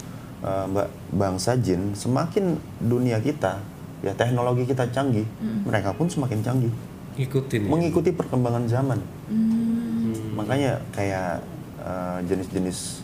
[0.47, 3.59] eh, mbak bangsa jin semakin dunia kita
[4.07, 5.27] ya teknologi kita canggih
[5.67, 6.71] mereka pun semakin canggih.
[7.17, 7.69] Ngikutin ya?
[7.73, 9.01] mengikuti perkembangan zaman.
[9.27, 9.66] Hmm,
[10.37, 11.41] makanya kayak
[11.81, 13.01] eh, jenis-jenis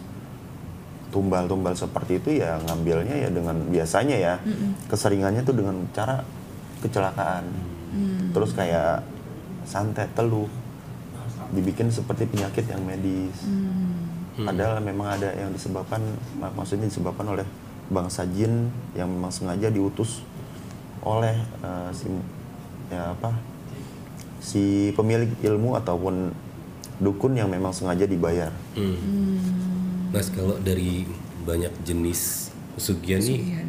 [1.08, 4.34] tumbal-tumbal seperti itu ya ngambilnya ya dengan biasanya ya.
[4.86, 6.24] Keseringannya tuh dengan cara
[6.80, 7.44] kecelakaan.
[8.32, 9.04] Terus kayak
[9.62, 10.48] santet teluh
[11.50, 13.36] dibikin seperti penyakit yang medis.
[14.32, 16.00] Padahal memang ada yang disebabkan
[16.36, 17.44] mak- maksudnya disebabkan oleh
[17.88, 20.24] bangsa jin yang memang sengaja diutus
[21.04, 22.08] oleh eh, si
[22.88, 23.36] ya apa
[24.40, 26.32] si pemilik ilmu ataupun
[27.02, 28.54] dukun yang memang sengaja dibayar.
[28.78, 29.42] Hmm.
[30.14, 31.04] Mas kalau dari
[31.42, 33.66] banyak jenis pesugihan nih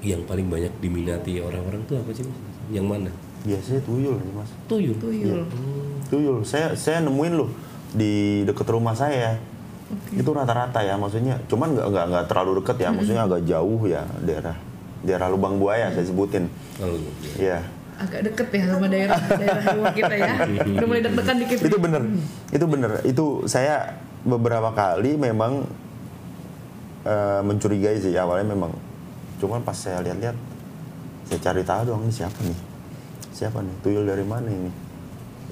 [0.00, 2.40] yang paling banyak diminati orang-orang tuh apa sih Mas?
[2.72, 3.10] Yang mana?
[3.44, 4.50] biasanya tuyul nih mas.
[4.68, 4.96] Tuyul.
[5.00, 5.40] Tuyul.
[6.08, 6.38] tuyul.
[6.44, 7.50] Saya saya nemuin loh
[7.96, 9.40] di deket rumah saya.
[10.12, 11.40] Itu rata-rata ya maksudnya.
[11.48, 14.56] Cuman nggak nggak nggak terlalu deket ya maksudnya agak jauh ya daerah
[15.00, 16.46] daerah lubang buaya saya sebutin.
[16.76, 16.96] Kalau
[17.40, 17.64] ya
[18.00, 20.32] agak deket ya sama daerah daerah rumah kita ya.
[20.80, 21.58] Udah mulai deg-degan dikit.
[21.60, 22.02] itu bener
[22.48, 22.90] itu bener.
[23.04, 25.68] Itu saya beberapa kali memang
[27.04, 28.16] eh, mencurigai sih.
[28.16, 28.72] Awalnya memang
[29.40, 30.36] cuman pas saya lihat-lihat
[31.28, 32.58] saya cari tahu dong ini siapa nih?
[33.36, 33.74] Siapa nih?
[33.84, 34.72] Tuyul dari mana ini?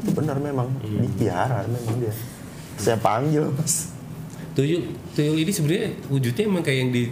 [0.00, 2.14] Itu benar memang dipiara memang dia.
[2.80, 3.92] Saya panggil mas.
[4.56, 7.02] Tuyul tuyul ini sebenarnya wujudnya emang kayak yang di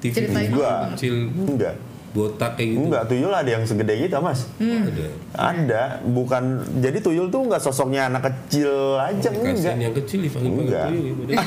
[0.00, 0.48] TV Ceritain.
[0.48, 0.96] Enggak.
[0.96, 1.14] kecil.
[1.36, 1.76] Enggak
[2.16, 2.80] botak kayak gitu.
[2.82, 5.06] enggak tuyul ada yang segede gitu mas Ada.
[5.36, 6.42] ada bukan
[6.80, 10.88] jadi tuyul tuh enggak sosoknya anak kecil aja enggak Kasian yang kecil dipanggil Enggak.
[10.88, 11.16] tuyul.
[11.28, 11.36] ya,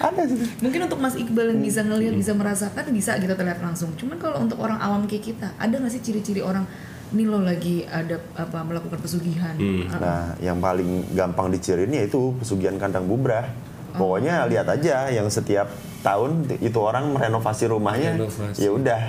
[0.00, 3.92] ada sih Mungkin untuk Mas Iqbal yang bisa ngelihat, bisa merasakan, bisa kita terlihat langsung.
[3.94, 6.64] Cuman kalau untuk orang awam kayak kita, ada nggak sih ciri-ciri orang
[7.12, 9.54] ini lo lagi ada apa melakukan pesugihan?
[9.54, 9.86] Hmm.
[9.88, 13.46] Ah, Nah, yang paling gampang diciriin yaitu pesugihan kandang bubrah.
[13.94, 15.70] Pokoknya lihat aja yang setiap
[16.02, 18.18] tahun itu orang merenovasi rumahnya,
[18.58, 19.02] ya udah.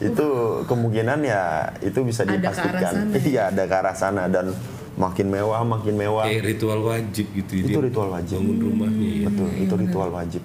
[0.00, 0.28] Itu
[0.64, 2.94] kemungkinan ya itu bisa Ada dipastikan.
[3.06, 3.20] sana.
[3.20, 4.50] Iya, ada ke arah sana dan
[4.96, 6.24] makin mewah, makin mewah.
[6.24, 7.52] Kayak ritual wajib gitu.
[7.62, 8.40] Itu dia ritual wajib.
[8.40, 9.26] Bangun rumahnya ya.
[9.28, 10.42] Betul, itu ritual wajib.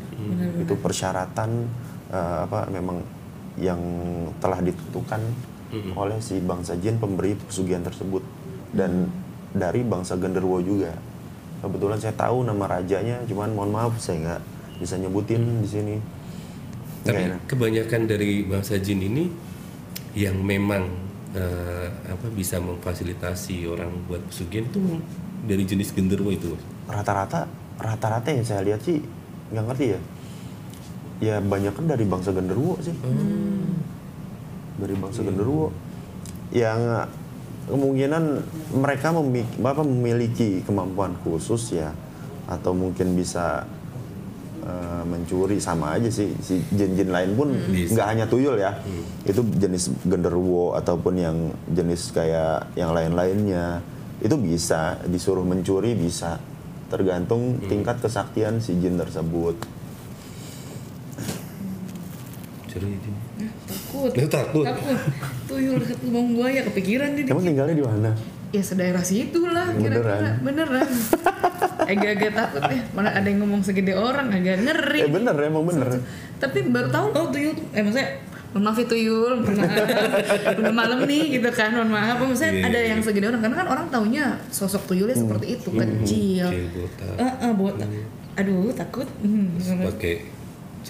[0.59, 1.49] Itu persyaratan
[2.11, 2.99] eh, apa memang
[3.55, 3.79] yang
[4.43, 5.21] telah ditentukan
[5.95, 8.23] oleh si bangsa jin pemberi pesugihan tersebut
[8.71, 9.11] dan
[9.51, 10.91] dari bangsa genderuwo juga.
[11.65, 14.41] Kebetulan saya tahu nama rajanya, cuman mohon maaf saya nggak
[14.85, 15.95] bisa nyebutin di sini.
[17.01, 17.49] Tapi enak.
[17.49, 19.25] kebanyakan dari bangsa jin ini
[20.13, 20.85] yang memang
[21.33, 25.01] eh, apa bisa memfasilitasi orang buat pesugihan itu
[25.49, 26.53] dari jenis genderuwo itu.
[26.85, 27.49] Rata-rata
[27.81, 29.01] rata-rata yang saya lihat sih
[29.49, 29.99] nggak ngerti ya.
[31.17, 32.93] Ya banyak kan dari bangsa genderuwo sih.
[34.75, 35.71] dari bangsa genderuwo
[36.51, 37.07] yang
[37.65, 38.23] kemungkinan
[38.77, 41.89] mereka memiliki, apa, memiliki kemampuan khusus ya
[42.45, 43.65] atau mungkin bisa
[44.61, 47.49] eh, mencuri sama aja sih si jin-jin lain pun
[47.89, 48.77] nggak hanya tuyul ya.
[49.25, 51.37] Itu jenis genderuwo ataupun yang
[51.73, 53.81] jenis kayak yang lain-lainnya.
[54.21, 56.37] Itu bisa disuruh mencuri bisa.
[56.85, 59.57] Tergantung tingkat kesaktian si jin tersebut.
[62.69, 63.24] Itu.
[63.97, 64.11] Takut.
[64.13, 64.65] Lu takut?
[64.65, 64.97] Takut.
[65.45, 67.25] Tuyul dekat lubang buaya kepikiran dia.
[67.27, 68.11] emang tinggalnya di mana
[68.49, 70.39] Ya sedaerah situ lah kira-kira.
[70.39, 70.39] Beneran?
[70.41, 70.87] Beneran.
[71.91, 72.81] Agak-agak takut ya.
[72.89, 74.99] Mana ada yang ngomong segede orang agak ngeri.
[75.01, 75.87] eh bener emang bener
[76.35, 78.09] Tapi baru tahu oh tuyul eh maksudnya
[78.49, 80.55] mohon maaf ya tuyul maaf.
[80.55, 83.57] udah malam nih gitu kan mohon maaf maksudnya Iya, ada iya, yang segede orang karena
[83.57, 87.15] kan orang taunya sosok tuyulnya seperti itu kecil Kecil botak.
[87.17, 87.89] Eh, eh, botak
[88.35, 89.59] aduh takut Hmm.
[89.59, 90.23] Pakai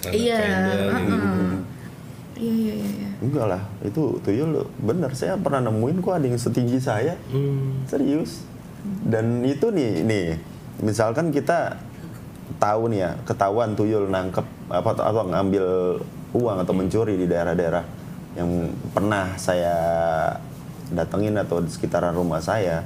[0.08, 1.10] iya gitu.
[1.10, 1.54] eh.
[2.36, 3.10] Iya iya iya iya.
[3.24, 5.12] Enggak lah, itu tuyul bener.
[5.16, 7.16] Saya pernah nemuin kok ada yang setinggi saya.
[7.32, 7.84] Hmm.
[7.88, 8.44] Serius.
[9.02, 10.26] Dan itu nih, nih,
[10.84, 11.80] misalkan kita
[12.62, 15.64] tahu nih ya, ketahuan tuyul nangkep apa atau ngambil
[16.36, 17.84] uang atau mencuri di daerah-daerah
[18.36, 19.74] yang pernah saya
[20.92, 22.84] datengin atau di sekitaran rumah saya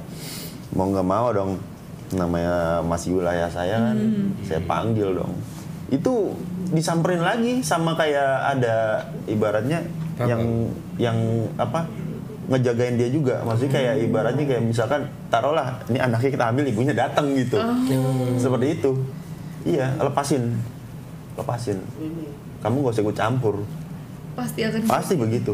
[0.73, 1.59] mau nggak mau dong
[2.15, 3.97] namanya masih wilayah saya kan
[4.43, 5.31] saya panggil dong
[5.91, 6.31] itu
[6.71, 9.83] disamperin lagi sama kayak ada ibaratnya
[10.15, 10.23] Apa?
[10.23, 10.41] yang
[10.95, 11.17] yang
[11.59, 11.83] apa
[12.47, 13.43] ngejagain dia juga.
[13.43, 17.59] Maksudnya kayak ibaratnya kayak misalkan taruhlah ini anaknya kita ambil ibunya datang gitu.
[18.39, 18.91] Seperti itu.
[19.67, 20.55] Iya lepasin.
[21.35, 21.77] Lepasin.
[22.63, 23.55] Kamu gak usah ikut campur.
[24.35, 25.53] Pasti akan pasti begitu.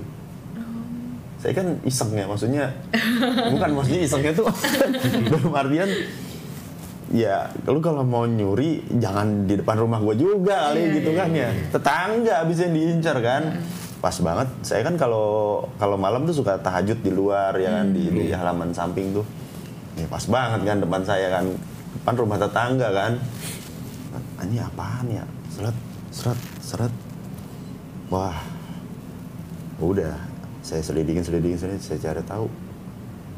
[1.38, 2.66] Saya kan iseng ya maksudnya
[3.54, 4.50] bukan maksudnya isengnya tuh.
[5.34, 5.90] Dalam artian
[7.08, 11.20] ya lu kalau mau nyuri jangan di depan rumah gue juga kali Iya, gitu iya,
[11.24, 13.44] kan ya tetangga bisa diincar kan.
[13.98, 15.28] Pas banget saya kan kalau
[15.82, 19.26] kalau malam tuh suka tahajud di luar ya kan di, di halaman samping tuh.
[19.98, 21.46] Ya pas banget kan depan saya kan
[21.98, 23.14] depan rumah tetangga kan.
[24.38, 25.24] "Ah, ini apaan ya?
[25.50, 25.78] Seret
[26.12, 26.94] seret seret.
[28.12, 28.38] Wah.
[29.82, 30.14] Udah
[30.62, 32.46] saya selidikin selidikin selidikin saya cari tahu.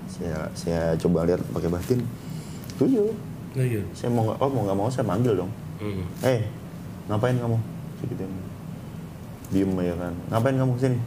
[0.10, 2.00] Saya saya coba lihat pakai batin.
[2.76, 3.82] Tuyul Oh iya.
[3.98, 5.52] saya mau nggak oh mau nggak mau saya manggil dong.
[5.80, 6.04] Hmm.
[6.28, 6.44] eh
[7.10, 7.58] ngapain kamu?
[8.06, 8.34] Gituin
[9.50, 10.14] diem ya kan.
[10.30, 11.00] Ngapain kamu sini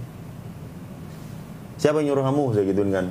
[1.79, 2.43] siapa yang nyuruh kamu?
[2.55, 3.07] Saya gituin kan.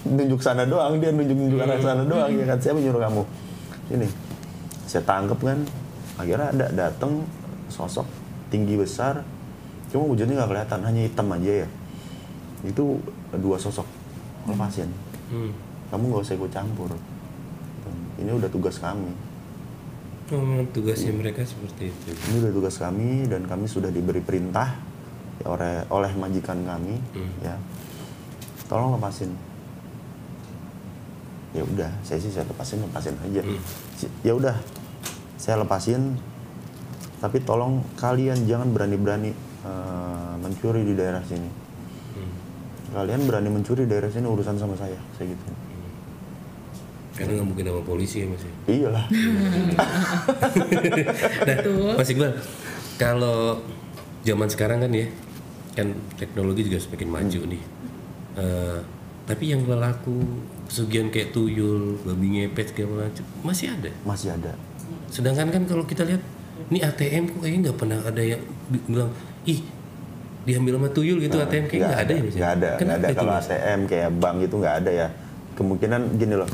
[0.00, 2.58] Nunjuk sana doang dia nunjuk nunjuk arah sana doang ya kan.
[2.58, 3.22] Siapa yang nyuruh kamu?
[3.90, 4.08] Sini.
[4.86, 5.58] Saya tangkep kan.
[6.20, 7.24] Akhirnya ada datang
[7.72, 8.06] sosok
[8.50, 9.22] tinggi besar.
[9.90, 11.68] Cuma wujudnya nggak kelihatan hanya hitam aja ya.
[12.62, 13.02] Itu
[13.34, 14.00] dua sosok
[14.48, 14.90] lepasin
[15.30, 15.54] Hmm.
[15.94, 16.90] kamu nggak usah ikut campur
[18.20, 19.10] ini udah tugas kami.
[20.30, 22.14] Oh, tugasnya mereka seperti itu.
[22.30, 24.78] ini udah tugas kami dan kami sudah diberi perintah
[25.42, 27.32] ya, oleh oleh majikan kami Hmm.
[27.42, 27.56] ya.
[28.70, 29.34] Tolong lepasin.
[31.50, 33.42] Ya udah saya sih saya lepasin lepasin aja.
[33.42, 33.58] Hmm.
[34.22, 34.54] Ya udah
[35.34, 36.14] saya lepasin.
[37.18, 41.50] Tapi tolong kalian jangan berani-berani eh, mencuri di daerah sini.
[42.10, 42.32] Hmm.
[42.90, 45.42] kalian berani mencuri di daerah sini urusan sama saya saya gitu
[47.10, 48.52] Karena nggak mungkin sama polisi ya mas ya.
[48.68, 49.04] iyalah
[51.40, 51.56] Nah,
[51.96, 52.32] Mas Iqbal,
[52.96, 53.60] kalau
[54.22, 55.06] zaman sekarang kan ya,
[55.72, 57.62] kan teknologi juga semakin maju nih.
[58.36, 58.78] Eh,
[59.24, 60.16] tapi yang pelaku
[60.66, 63.90] pesugihan kayak tuyul, babi ngepet segala macam masih ada.
[64.02, 64.52] masih ada
[65.06, 66.22] Sedangkan kan kalau kita lihat,
[66.68, 69.10] ini ATM kok kayaknya nggak pernah ada yang bi- bilang,
[69.44, 69.60] ih
[70.40, 72.30] diambil sama tuyul gitu ATM kayaknya nggak ada ya mas?
[72.30, 72.38] ya?
[72.38, 73.08] Nggak ada, nggak Kenapa ada.
[73.08, 73.32] itu, Kalau?
[73.36, 75.08] ATM kayak bank itu nggak ada ya.
[75.52, 76.50] Kemungkinan gini loh.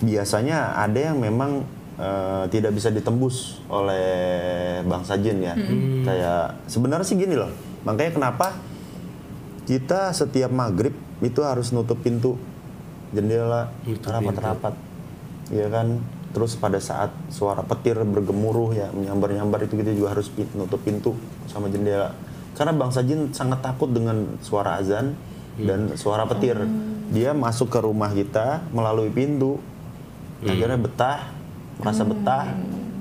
[0.00, 1.64] Biasanya ada yang memang
[1.96, 4.06] eh, tidak bisa ditembus oleh
[4.84, 5.54] bank sajen ya.
[6.04, 7.48] Kayak sebenarnya sih gini loh.
[7.84, 8.56] Makanya kenapa
[9.66, 12.36] kita setiap maghrib itu harus nutup pintu
[13.10, 13.72] jendela
[14.04, 14.74] rapat-rapat,
[15.48, 15.86] Iya kan.
[16.34, 21.16] Terus pada saat suara petir bergemuruh ya menyambar-nyambar itu kita juga harus pin- nutup pintu
[21.48, 22.12] sama jendela.
[22.52, 25.16] Karena bangsa jin sangat takut dengan suara azan
[25.56, 26.60] dan suara petir.
[27.08, 29.56] Dia masuk ke rumah kita melalui pintu.
[30.42, 31.32] Akhirnya betah,
[31.76, 32.52] merasa betah,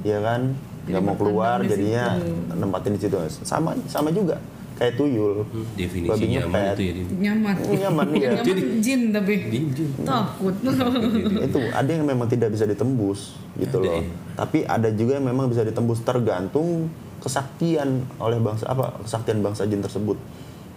[0.02, 2.16] ya kan, nggak mau keluar, di jadinya
[2.54, 3.16] nempatin di situ.
[3.42, 4.40] Sama sama juga
[4.76, 5.48] kayak tuyul.
[5.48, 6.76] Hmm, definisi Babi nyaman ngepet.
[6.76, 6.94] itu ya.
[6.94, 7.08] Din.
[7.18, 8.30] nyaman Nyaman ya.
[8.36, 9.88] nyaman jin tapi Jin, jin.
[10.04, 10.56] takut
[11.48, 13.96] itu ada yang memang tidak bisa ditembus gitu Ada loh.
[13.96, 14.04] ya.
[14.36, 19.80] Tapi ada juga yang memang bisa ditembus tergantung kesaktian oleh bangsa apa kesaktian bangsa jin
[19.80, 20.20] tersebut.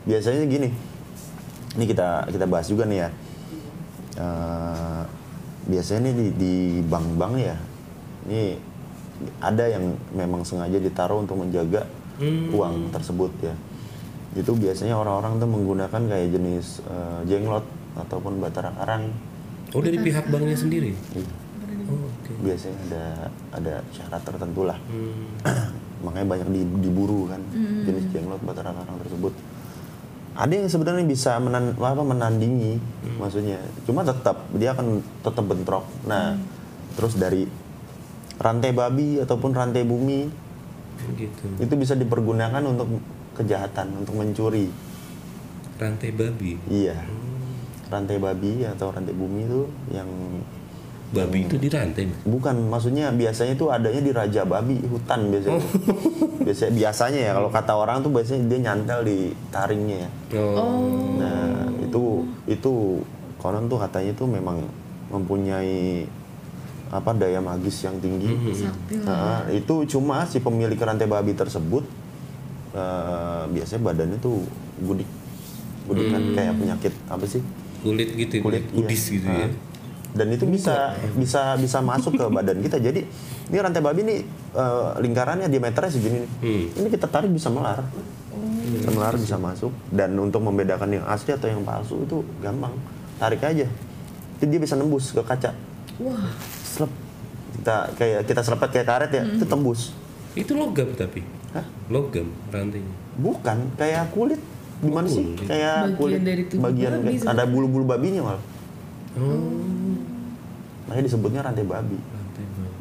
[0.06, 0.70] Biasanya gini.
[1.74, 3.08] Ini kita kita bahas juga nih ya.
[4.14, 5.02] Eh,
[5.68, 7.56] biasanya nih di, di bank-bank ya.
[8.24, 8.42] Ini
[9.38, 11.84] ada yang memang sengaja ditaruh untuk menjaga
[12.18, 12.50] Hmm.
[12.50, 13.54] uang tersebut ya.
[14.34, 17.62] Itu biasanya orang-orang tuh menggunakan kayak jenis eh, jenglot
[17.94, 19.14] ataupun batara karang
[19.70, 20.98] Oh dari pihak banknya sendiri?
[21.12, 21.30] Iya.
[21.86, 22.32] Oh, oke.
[22.42, 23.04] biasanya ada
[23.54, 25.30] ada syarat tertentu lah Hmm.
[26.04, 29.32] makanya banyak di- diburu kan jenis jenglot batara karang tersebut
[30.38, 32.78] ada yang sebenarnya bisa menan, apa, menandingi
[33.18, 33.58] maksudnya.
[33.82, 35.82] Cuma tetap dia akan tetap bentrok.
[36.06, 36.38] Nah
[36.94, 37.42] terus dari
[38.38, 40.46] rantai babi ataupun rantai bumi
[41.14, 41.46] Gitu.
[41.62, 42.98] itu bisa dipergunakan untuk
[43.38, 44.66] kejahatan untuk mencuri.
[45.78, 46.58] Rantai babi.
[46.66, 46.98] iya.
[47.88, 50.10] Rantai babi atau rantai bumi itu yang
[51.08, 52.04] Babi itu dirantai.
[52.04, 52.20] Mas?
[52.28, 55.60] Bukan, maksudnya biasanya itu adanya di Raja Babi hutan biasanya.
[56.46, 59.18] biasanya biasanya ya kalau kata orang tuh biasanya dia nyantel di
[59.48, 60.10] taringnya ya.
[60.36, 61.16] Oh.
[61.16, 62.72] Nah, itu itu
[63.40, 64.68] konon tuh katanya itu memang
[65.08, 66.04] mempunyai
[66.88, 68.28] apa daya magis yang tinggi.
[68.52, 71.84] sakti Nah, itu cuma si pemilik rantai babi tersebut
[72.76, 74.44] eh, biasanya badannya tuh
[74.84, 75.08] gudik.
[75.88, 77.40] Gudik kan kayak penyakit apa sih?
[77.78, 78.74] Kulit gitu, Kulit, ya?
[78.74, 79.14] kudis iya.
[79.14, 79.48] gitu ya.
[80.10, 80.74] Dan itu bisa
[81.12, 82.76] bisa bisa masuk ke badan kita.
[82.76, 83.04] Jadi
[83.44, 84.18] ini rantai babi nih
[84.52, 86.18] eh, lingkarannya diameternya segini.
[86.18, 86.64] Nih Hmm.
[86.76, 87.84] ini kita tarik bisa melar.
[88.68, 89.72] Bisa melar bisa masuk.
[89.88, 92.72] Dan untuk membedakan yang asli atau yang palsu itu gampang.
[93.16, 93.66] Tarik aja.
[94.34, 95.50] Itu dia bisa nembus ke kaca.
[95.98, 96.30] Wah,
[96.62, 96.92] Selep.
[97.54, 99.90] kita kayak kita selepet kayak karet ya itu tembus.
[100.32, 101.26] Itu logam tapi.
[101.50, 101.64] Hah?
[101.88, 102.92] Logam rantainya.
[103.16, 104.38] bukan kayak kulit.
[104.78, 105.26] Gimana sih?
[105.26, 105.48] Kulit.
[105.48, 106.20] kayak Bagian kulit.
[106.22, 108.44] dari tubuh bagian babi ada bulu-bulu babinya malah
[109.18, 109.97] Oh,
[110.88, 112.00] makanya disebutnya rantai babi.
[112.00, 112.72] Rantai babi.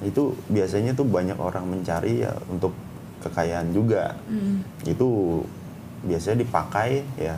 [0.00, 2.72] Nah, itu biasanya tuh banyak orang mencari ya untuk
[3.20, 4.16] kekayaan juga.
[4.86, 5.42] Itu
[6.00, 7.36] biasanya dipakai ya.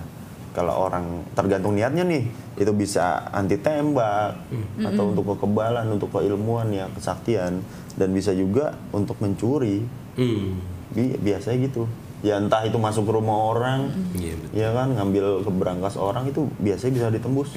[0.52, 2.28] Kalau orang tergantung niatnya nih.
[2.54, 4.36] Itu bisa anti tembak
[4.78, 7.64] atau untuk kekebalan untuk keilmuan ya kesaktian.
[7.96, 9.82] Dan bisa juga untuk mencuri.
[10.14, 10.60] Hmm.
[10.92, 11.88] Bi- biasanya gitu.
[12.22, 14.54] Ya entah itu masuk ke rumah orang Iya betul.
[14.54, 14.88] ya kan?
[14.94, 17.50] Ngambil ke berangkas orang itu biasanya bisa ditembus.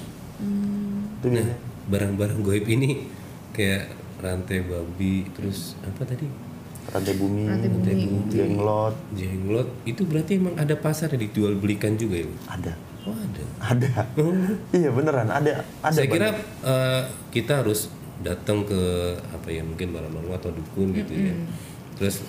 [1.21, 3.05] Itu Nah, biasanya barang-barang goib ini
[3.51, 6.27] kayak rantai babi, terus apa tadi?
[6.85, 8.29] rantai bumi, Rantai bumi.
[8.29, 12.29] jenglot Jenglot itu berarti emang ada pasar yang dijual belikan juga ya?
[12.45, 12.73] Ada
[13.05, 13.43] Oh ada.
[13.61, 13.89] ada
[14.73, 16.33] iya beneran ada ada Saya kira
[16.65, 17.89] eh, kita harus
[18.21, 18.81] datang ke
[19.29, 21.33] apa ya mungkin paranormal atau dukun gitu ya.
[21.97, 22.25] Terus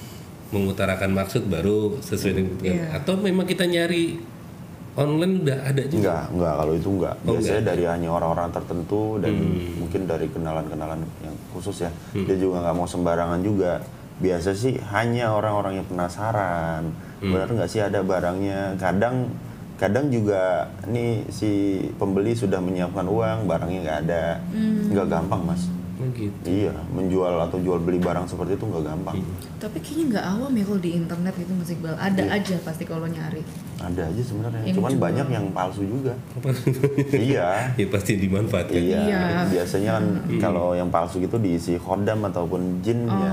[0.53, 2.53] mengutarakan maksud baru sesuai dengan.
[2.61, 2.97] Iya.
[2.97, 4.21] atau memang kita nyari
[4.97, 6.01] online udah ada juga.
[6.01, 6.55] enggak enggak.
[6.57, 7.15] Kalau itu enggak.
[7.17, 7.69] Oh, biasanya enggak.
[7.71, 9.35] dari hanya orang-orang tertentu dan
[9.77, 11.91] mungkin dari kenalan-kenalan yang khusus ya.
[12.17, 13.73] Dia juga nggak mau sembarangan juga.
[14.17, 16.89] Biasa sih hanya orang-orang yang penasaran.
[17.21, 18.81] Benar nggak sih ada barangnya?
[18.81, 19.29] Kadang
[19.77, 24.25] kadang juga nih si pembeli sudah menyiapkan uang barangnya nggak ada.
[24.91, 26.45] Nggak gampang mas Oh, gitu.
[26.45, 29.17] iya menjual atau jual beli barang seperti itu nggak gampang
[29.57, 31.95] tapi kayaknya nggak awam ya kalau di internet gitu Mas Iqbal.
[31.97, 32.37] Ada Iya.
[32.37, 33.41] aja pasti kalau nyari.
[33.79, 35.01] ada aja sebenarnya cuman jual.
[35.01, 36.13] banyak yang palsu juga
[37.17, 38.77] iya ya pasti dimanfaatkan.
[38.77, 39.23] Iya, Iya.
[39.49, 40.05] biasanya kan
[40.39, 43.33] kalau yang palsu gitu diisi khodam ataupun jin Oh, ya.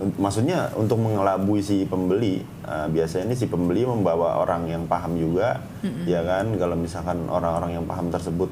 [0.00, 5.14] Un- Maksudnya untuk mengelabui si pembeli, uh, biasanya ini si pembeli membawa orang yang paham
[5.14, 5.60] juga,
[6.02, 6.48] ya kan?
[6.56, 8.48] Kalau misalkan orang-orang yang paham tersebut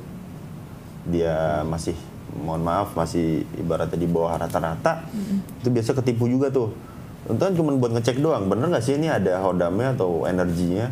[1.02, 1.96] dia masih,
[2.40, 5.04] mohon maaf, masih ibaratnya di bawah rata-rata,
[5.60, 6.72] itu biasa ketipu juga tuh.
[7.20, 10.88] Tentu kan cuma buat ngecek doang, bener nggak sih ini ada hodamnya atau energinya?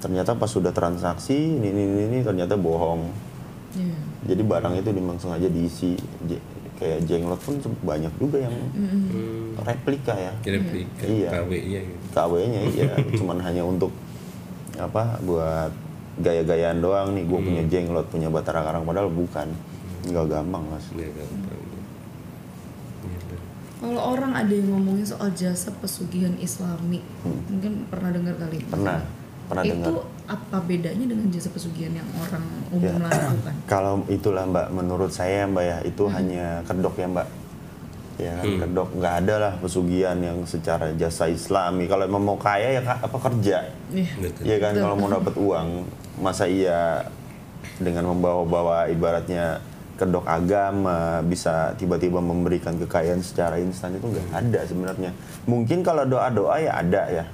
[0.00, 3.08] Ternyata pas sudah transaksi, ini, ini, ini, ini ternyata bohong.
[3.76, 3.96] Iya.
[4.32, 5.96] Jadi barang itu memang sengaja diisi
[6.74, 7.54] kayak jenglot pun
[7.86, 8.56] banyak juga yang
[9.62, 10.32] replika ya.
[10.42, 11.30] Replika Iya.
[11.40, 12.04] KW-nya gitu.
[12.12, 13.92] KW-nya iya, cuman hanya untuk
[14.74, 15.70] apa buat
[16.18, 19.50] gaya-gayaan doang nih gue punya jenglot punya batara karang padahal bukan
[20.04, 21.60] nggak gampang mas Nggak gampang.
[23.04, 23.36] Iya.
[23.76, 28.58] Kalau orang ada yang ngomongin soal jasa pesugihan Islami, mungkin pernah dengar kali.
[28.60, 28.70] Hmm.
[28.70, 28.98] pernah
[29.44, 29.92] pernah itu dengar
[30.24, 32.96] apa bedanya dengan jasa pesugihan yang orang umum Ya.
[32.96, 33.54] lakukan?
[33.68, 37.28] kalau itulah mbak menurut saya mbak ya itu hanya kedok ya mbak
[38.16, 42.72] ya kan kedok nggak ada lah pesugihan yang secara jasa islami kalau emang mau kaya
[42.72, 44.12] ya apa kerja Iya.
[44.40, 44.80] Iya kan Betul.
[44.80, 45.68] kalau mau dapat uang
[46.16, 47.04] masa iya
[47.76, 49.60] dengan membawa-bawa ibaratnya
[49.94, 55.10] kedok agama bisa tiba-tiba memberikan kekayaan secara instan itu nggak ada sebenarnya.
[55.46, 57.24] Mungkin kalau doa-doa ya ada ya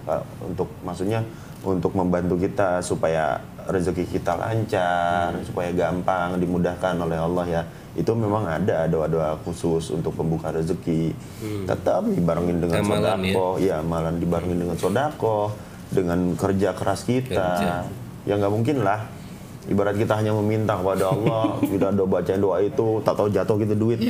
[0.45, 1.25] untuk maksudnya
[1.61, 7.63] untuk membantu kita supaya rezeki kita lancar, supaya gampang dimudahkan oleh Allah ya.
[7.97, 11.13] Itu memang ada doa-doa khusus untuk pembuka rezeki.
[11.69, 12.87] Tetap dibarengin dengan ya?
[12.87, 15.53] sodako, ya amalan dibarengin dengan sodako,
[15.93, 17.49] dengan kerja keras kita.
[17.61, 17.75] Kerja.
[18.29, 19.20] Ya nggak mungkin lah.
[19.71, 23.75] Ibarat kita hanya meminta kepada Allah, kita doa bacain doa itu, tak tahu jatuh gitu
[23.79, 24.03] duit.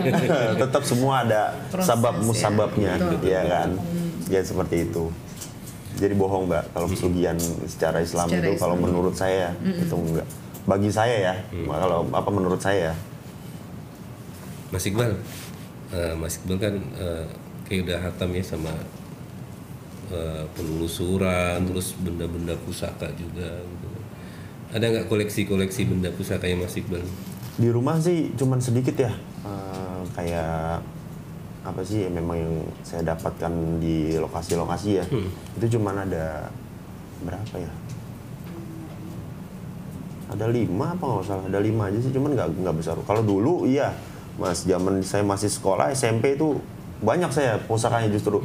[0.62, 2.22] Tetap semua ada Proses sabab ya.
[2.22, 3.26] musababnya, Betul.
[3.26, 3.68] ya kan?
[4.30, 5.10] Ya seperti itu.
[5.98, 7.34] Jadi bohong mbak kalau pesugihan
[7.66, 8.86] secara Islam Secara itu kalau Islam.
[8.86, 10.28] menurut saya itu enggak.
[10.64, 11.34] Bagi saya ya,
[11.66, 12.94] kalau apa menurut saya
[14.70, 15.18] Mas Iqbal,
[15.90, 17.26] eh, Mas Iqbal kan eh,
[17.66, 18.70] kayak udah hatam ya sama
[20.14, 23.50] eh, penelusuran, terus benda-benda pusaka juga.
[24.70, 27.02] Ada nggak koleksi-koleksi benda pusaka yang Mas Iqbal?
[27.58, 30.84] Di rumah sih cuman sedikit ya, Eh, kayak
[31.60, 32.54] apa sih yang memang yang
[32.86, 35.04] saya dapatkan di lokasi-lokasi ya.
[35.58, 36.48] Itu cuman ada
[37.24, 37.72] berapa ya?
[40.30, 41.44] Ada lima apa nggak salah?
[41.50, 42.96] Ada lima aja sih, cuman nggak nggak besar.
[43.02, 43.90] Kalau dulu iya,
[44.38, 46.62] mas zaman saya masih sekolah SMP itu
[47.00, 48.44] banyak saya pusakanya justru.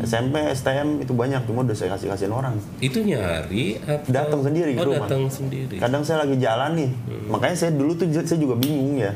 [0.00, 2.54] SMP, STM itu banyak, cuma udah saya kasih kasihin orang.
[2.78, 5.06] Itu nyari atau Datang sendiri ke Oh, rumah.
[5.06, 5.76] datang sendiri.
[5.78, 6.90] Kadang saya lagi jalan nih,
[7.26, 9.10] makanya saya dulu tuh saya juga bingung ya.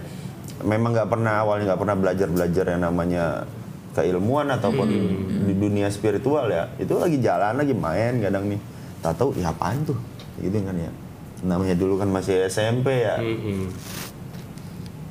[0.62, 3.25] Memang nggak pernah awalnya nggak pernah belajar belajar yang namanya
[3.93, 4.89] keilmuan ataupun
[5.47, 6.67] di dunia spiritual ya.
[6.77, 8.61] Itu lagi jalan lagi main kadang nih.
[8.99, 9.95] Tak tahu ya apaan tuh,
[10.41, 10.91] gitu kan ya.
[11.45, 13.21] Namanya dulu kan masih SMP ya.
[13.21, 13.69] Mm-mm.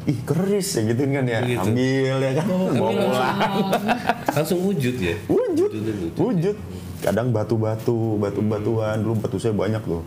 [0.05, 1.39] Ih keris ya gitu kan ya.
[1.41, 1.65] Begitu.
[1.65, 3.37] ambil ya kan bawa pulang.
[4.29, 5.15] Langsung wujud ya.
[5.25, 6.11] wujud wujud.
[6.17, 6.57] wujud
[7.01, 10.05] kadang batu-batu batu-batuan dulu batu saya banyak loh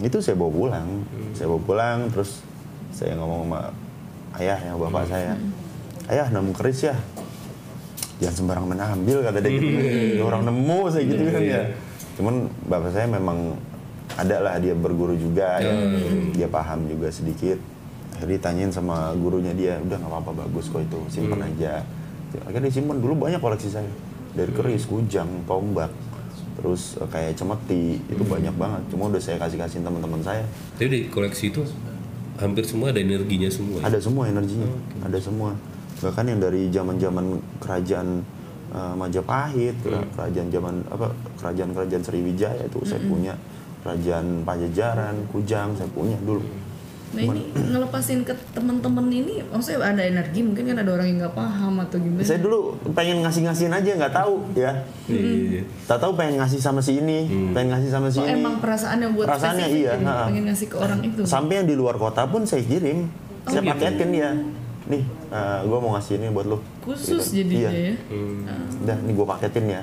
[0.00, 0.88] itu saya bawa pulang.
[1.36, 2.40] Saya bawa pulang terus
[2.96, 3.60] saya ngomong sama
[4.40, 5.32] ayah yang bapak saya.
[6.08, 6.96] Ayah nemu keris ya?
[8.16, 9.68] Jangan sembarang menambil kata dia gitu.
[10.16, 11.62] Ada orang nemu saya gitu kan ya.
[12.16, 13.60] cuman bapak saya memang
[14.16, 15.60] ada lah dia berguru juga.
[15.60, 15.76] Ya.
[16.32, 17.60] dia paham juga sedikit
[18.16, 21.84] akhirnya ditanyain sama gurunya dia udah nggak apa-apa bagus kok itu simpan aja.
[22.48, 23.92] Akhirnya disimpan dulu banyak koleksi saya.
[24.32, 25.92] Dari keris kujang tombak
[26.56, 28.82] terus eh, kayak cemeti itu banyak banget.
[28.88, 30.48] Cuma udah saya kasih kasihin teman-teman saya.
[30.80, 31.60] Tapi di koleksi itu
[32.40, 33.84] hampir semua ada energinya semua.
[33.84, 33.92] ya?
[33.92, 34.68] ada semua energinya
[35.04, 35.52] ada semua.
[36.00, 37.24] Bahkan yang dari zaman zaman
[37.60, 38.24] kerajaan
[38.72, 39.76] eh, Majapahit
[40.16, 43.36] kerajaan zaman apa kerajaan kerajaan Sriwijaya itu saya punya.
[43.86, 46.42] Kerajaan Pajajaran Kujang saya punya dulu
[47.06, 51.34] Nah ini ngelepasin ke teman-teman ini, maksudnya ada energi, mungkin kan ada orang yang nggak
[51.34, 52.22] paham atau gimana?
[52.22, 52.58] saya dulu
[52.92, 54.72] pengen ngasih-ngasihin aja nggak tahu ya
[55.06, 55.62] Iya, iya, iya.
[55.84, 59.08] tak tahu pengen ngasih sama si ini pengen ngasih sama si Oh ini emang perasaannya
[59.12, 60.26] buat Perasaannya spesifik iya, ha.
[60.26, 61.20] pengen ngasih ke orang itu.
[61.22, 63.06] sampai yang di luar kota pun saya kirim
[63.44, 63.70] saya gitu.
[63.70, 64.30] paketin dia
[64.86, 65.02] nih
[65.62, 67.42] gue mau ngasih ini buat lo Khusus Gitu.
[67.44, 67.94] jadinya iya.
[67.94, 68.56] ya.
[68.82, 69.82] udah nih gue paketin ya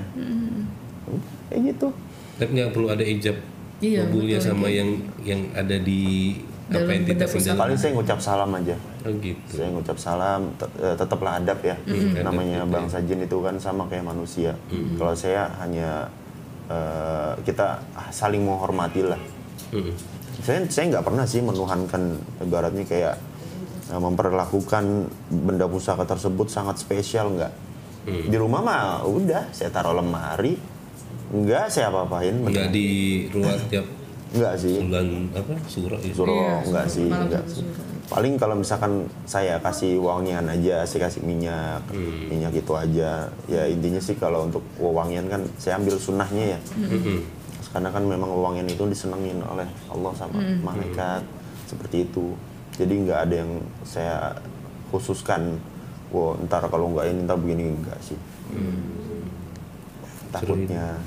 [1.50, 1.88] kayak gitu
[2.34, 3.38] Tapi nggak perlu ada ijab
[3.80, 4.48] Iya, kabulnya betul.
[4.48, 6.40] sama yang yang ada di
[6.72, 6.84] Yang
[7.52, 7.60] dalam.
[7.60, 8.76] paling saya ngucap salam aja.
[9.04, 9.52] Oh gitu.
[9.52, 10.42] saya ngucap salam
[10.80, 11.76] eh, tetaplah adab ya.
[11.84, 12.24] Mm-hmm.
[12.24, 14.56] namanya Adab, bangsa jin itu kan sama kayak manusia.
[14.72, 16.08] Kalau saya hanya
[16.72, 17.84] eh, kita
[18.16, 19.20] saling menghormati lah
[19.76, 19.92] Mm-mm.
[20.40, 22.16] saya saya nggak pernah sih menuhankan
[22.48, 23.16] ibaratnya kayak
[23.92, 27.54] eh, memperlakukan benda pusaka tersebut sangat spesial nggak.
[28.04, 30.56] Di rumah mah udah saya taruh lemari.
[31.34, 34.03] Nggak saya apa-apain Nggak di ruang tiap
[34.34, 34.76] nggak sih.
[34.82, 35.08] Bulan
[35.38, 35.54] apa?
[35.70, 36.14] Surah ya.
[36.14, 37.66] suruh Iya, enggak sih Malam enggak sih.
[38.04, 41.82] paling kalau misalkan saya kasih wangian aja saya kasih minyak
[42.28, 43.30] minyak itu aja.
[43.46, 46.60] Ya intinya sih kalau untuk wangian kan saya ambil sunnahnya ya.
[46.78, 47.22] Mm-mm.
[47.74, 51.26] karena kan memang wangian itu disenengin oleh Allah sama malaikat
[51.66, 52.38] seperti itu.
[52.78, 54.18] Jadi nggak ada yang saya
[54.94, 55.58] khususkan
[56.14, 57.74] wah ntar kalau nggak ini ntar begini.
[57.74, 58.18] Enggak sih.
[60.30, 61.02] Takutnya.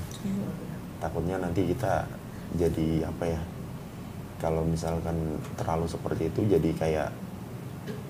[0.99, 2.07] Takutnya nanti kita
[2.53, 3.41] jadi apa ya
[4.37, 5.17] kalau misalkan
[5.55, 7.09] terlalu seperti itu jadi kayak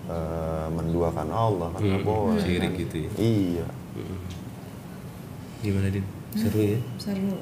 [0.06, 2.80] eh, menduakan Allah kan nggak boleh Syirik kan.
[2.80, 3.10] gitu ya.
[3.16, 3.66] iya
[5.58, 6.04] Gimana din?
[6.32, 6.78] Seru ya?
[6.96, 7.32] Seru.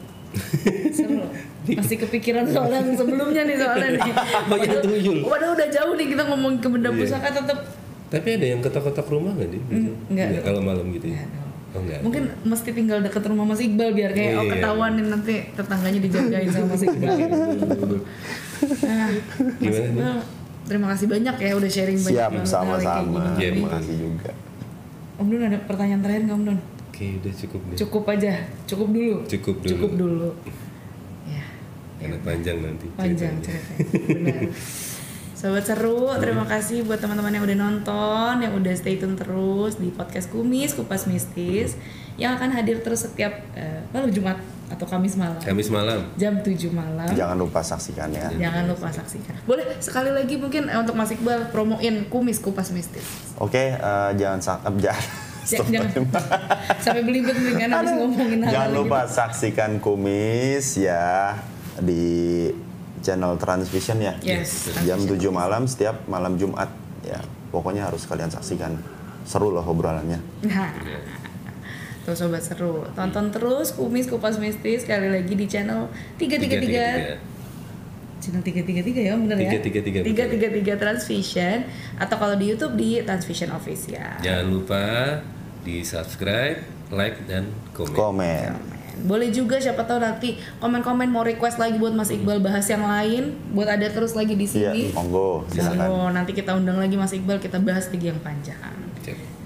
[0.89, 1.19] Seru.
[1.67, 4.13] Masih kepikiran soal yang sebelumnya nih soalnya nih.
[4.47, 5.19] Oh, yang tuyul.
[5.25, 6.99] Padahal udah jauh nih kita ngomong ke benda Iya.
[7.01, 7.59] pusaka tetap
[8.07, 9.63] Tapi ada yang ketok-ketok rumah nggak din?
[10.09, 10.41] nggak.
[10.41, 11.21] Kalau malam gitu ya?
[11.21, 11.44] Nggak tahu.
[11.75, 12.01] Oh enggak.
[12.01, 14.53] mungkin mesti tinggal deket rumah Mas Iqbal biar kayak Oh, oh, iya.
[14.55, 17.16] ketahuan nih nanti tetangganya dijagain sama Mas Iqbal.
[17.18, 19.91] nah, Mas Gimana nih?
[19.91, 20.16] Iqbal,
[20.64, 23.22] terima kasih banyak ya udah sharing banyak siap yang kayak sama-sama.
[23.37, 24.31] Iya, terima kasih juga
[25.14, 26.59] Om Don ada pertanyaan terakhir nggak Om Don?
[26.89, 27.77] Oke udah cukup deh.
[27.77, 28.33] Cukup aja,
[28.64, 29.16] cukup dulu.
[29.27, 29.70] Cukup dulu.
[29.75, 30.29] Cukup dulu.
[31.27, 31.45] Ya.
[31.99, 32.87] Karena panjang nanti.
[32.95, 33.66] panjang ceritanya.
[33.91, 34.14] ceritanya.
[34.14, 34.43] Benar.
[35.45, 39.93] Sobat seru, terima kasih buat teman-teman yang udah nonton, yang udah stay tune terus di
[39.93, 41.77] podcast Kumis Kupas Mistis
[42.17, 44.41] yang akan hadir terus setiap eh, malam Jumat
[44.73, 46.09] atau Kamis malam Kamis malam.
[46.17, 47.13] jam 7 malam.
[47.13, 49.37] jangan lupa saksikan ya Jangan lupa saksikan.
[49.45, 53.05] Boleh sekali lagi mungkin eh, untuk Mas Iqbal promoin Kumis Kupas Mistis.
[53.37, 55.05] oke eh, jangan sak eh, jangan
[55.45, 56.09] Ja- Jangan
[56.81, 61.37] sampai belibet nih kan habis ngomongin hal Jangan lupa saksikan kumis ya
[61.85, 62.49] di
[63.05, 64.17] channel Transvision ya.
[64.25, 65.37] Yes, Jam Transvision.
[65.37, 66.73] 7 malam setiap malam Jumat
[67.05, 67.21] ya.
[67.53, 68.81] Pokoknya harus kalian saksikan.
[69.29, 70.21] Seru loh obrolannya.
[70.49, 70.73] Nah,
[72.05, 75.89] tuh sobat seru, tonton terus Kumis Kupas Mistis sekali lagi di channel
[76.21, 77.17] 333
[78.21, 80.05] channel 333 ya bener ya 333,
[80.77, 81.65] 333 Transvision
[81.97, 84.85] atau kalau di YouTube di Transvision Official Jangan lupa
[85.65, 86.61] di subscribe,
[86.93, 87.97] like dan komen.
[87.97, 88.74] Komen.
[89.03, 93.35] Boleh juga siapa tahu nanti komen-komen mau request lagi buat Mas Iqbal bahas yang lain
[93.51, 95.87] buat ada terus lagi di Iya, sini monggo silakan.
[95.89, 98.61] Oh, nanti kita undang lagi Mas Iqbal kita bahas lagi yang panjang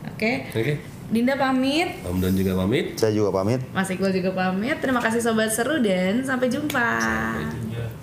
[0.04, 0.72] oke Oke.
[1.08, 2.92] Dinda pamit Om Don juga pamit.
[2.94, 3.64] Saya juga pamit.
[3.72, 7.97] Mas Iqbal juga pamit terima kasih sobat seru dan sampai jumpa Sampai jumpa.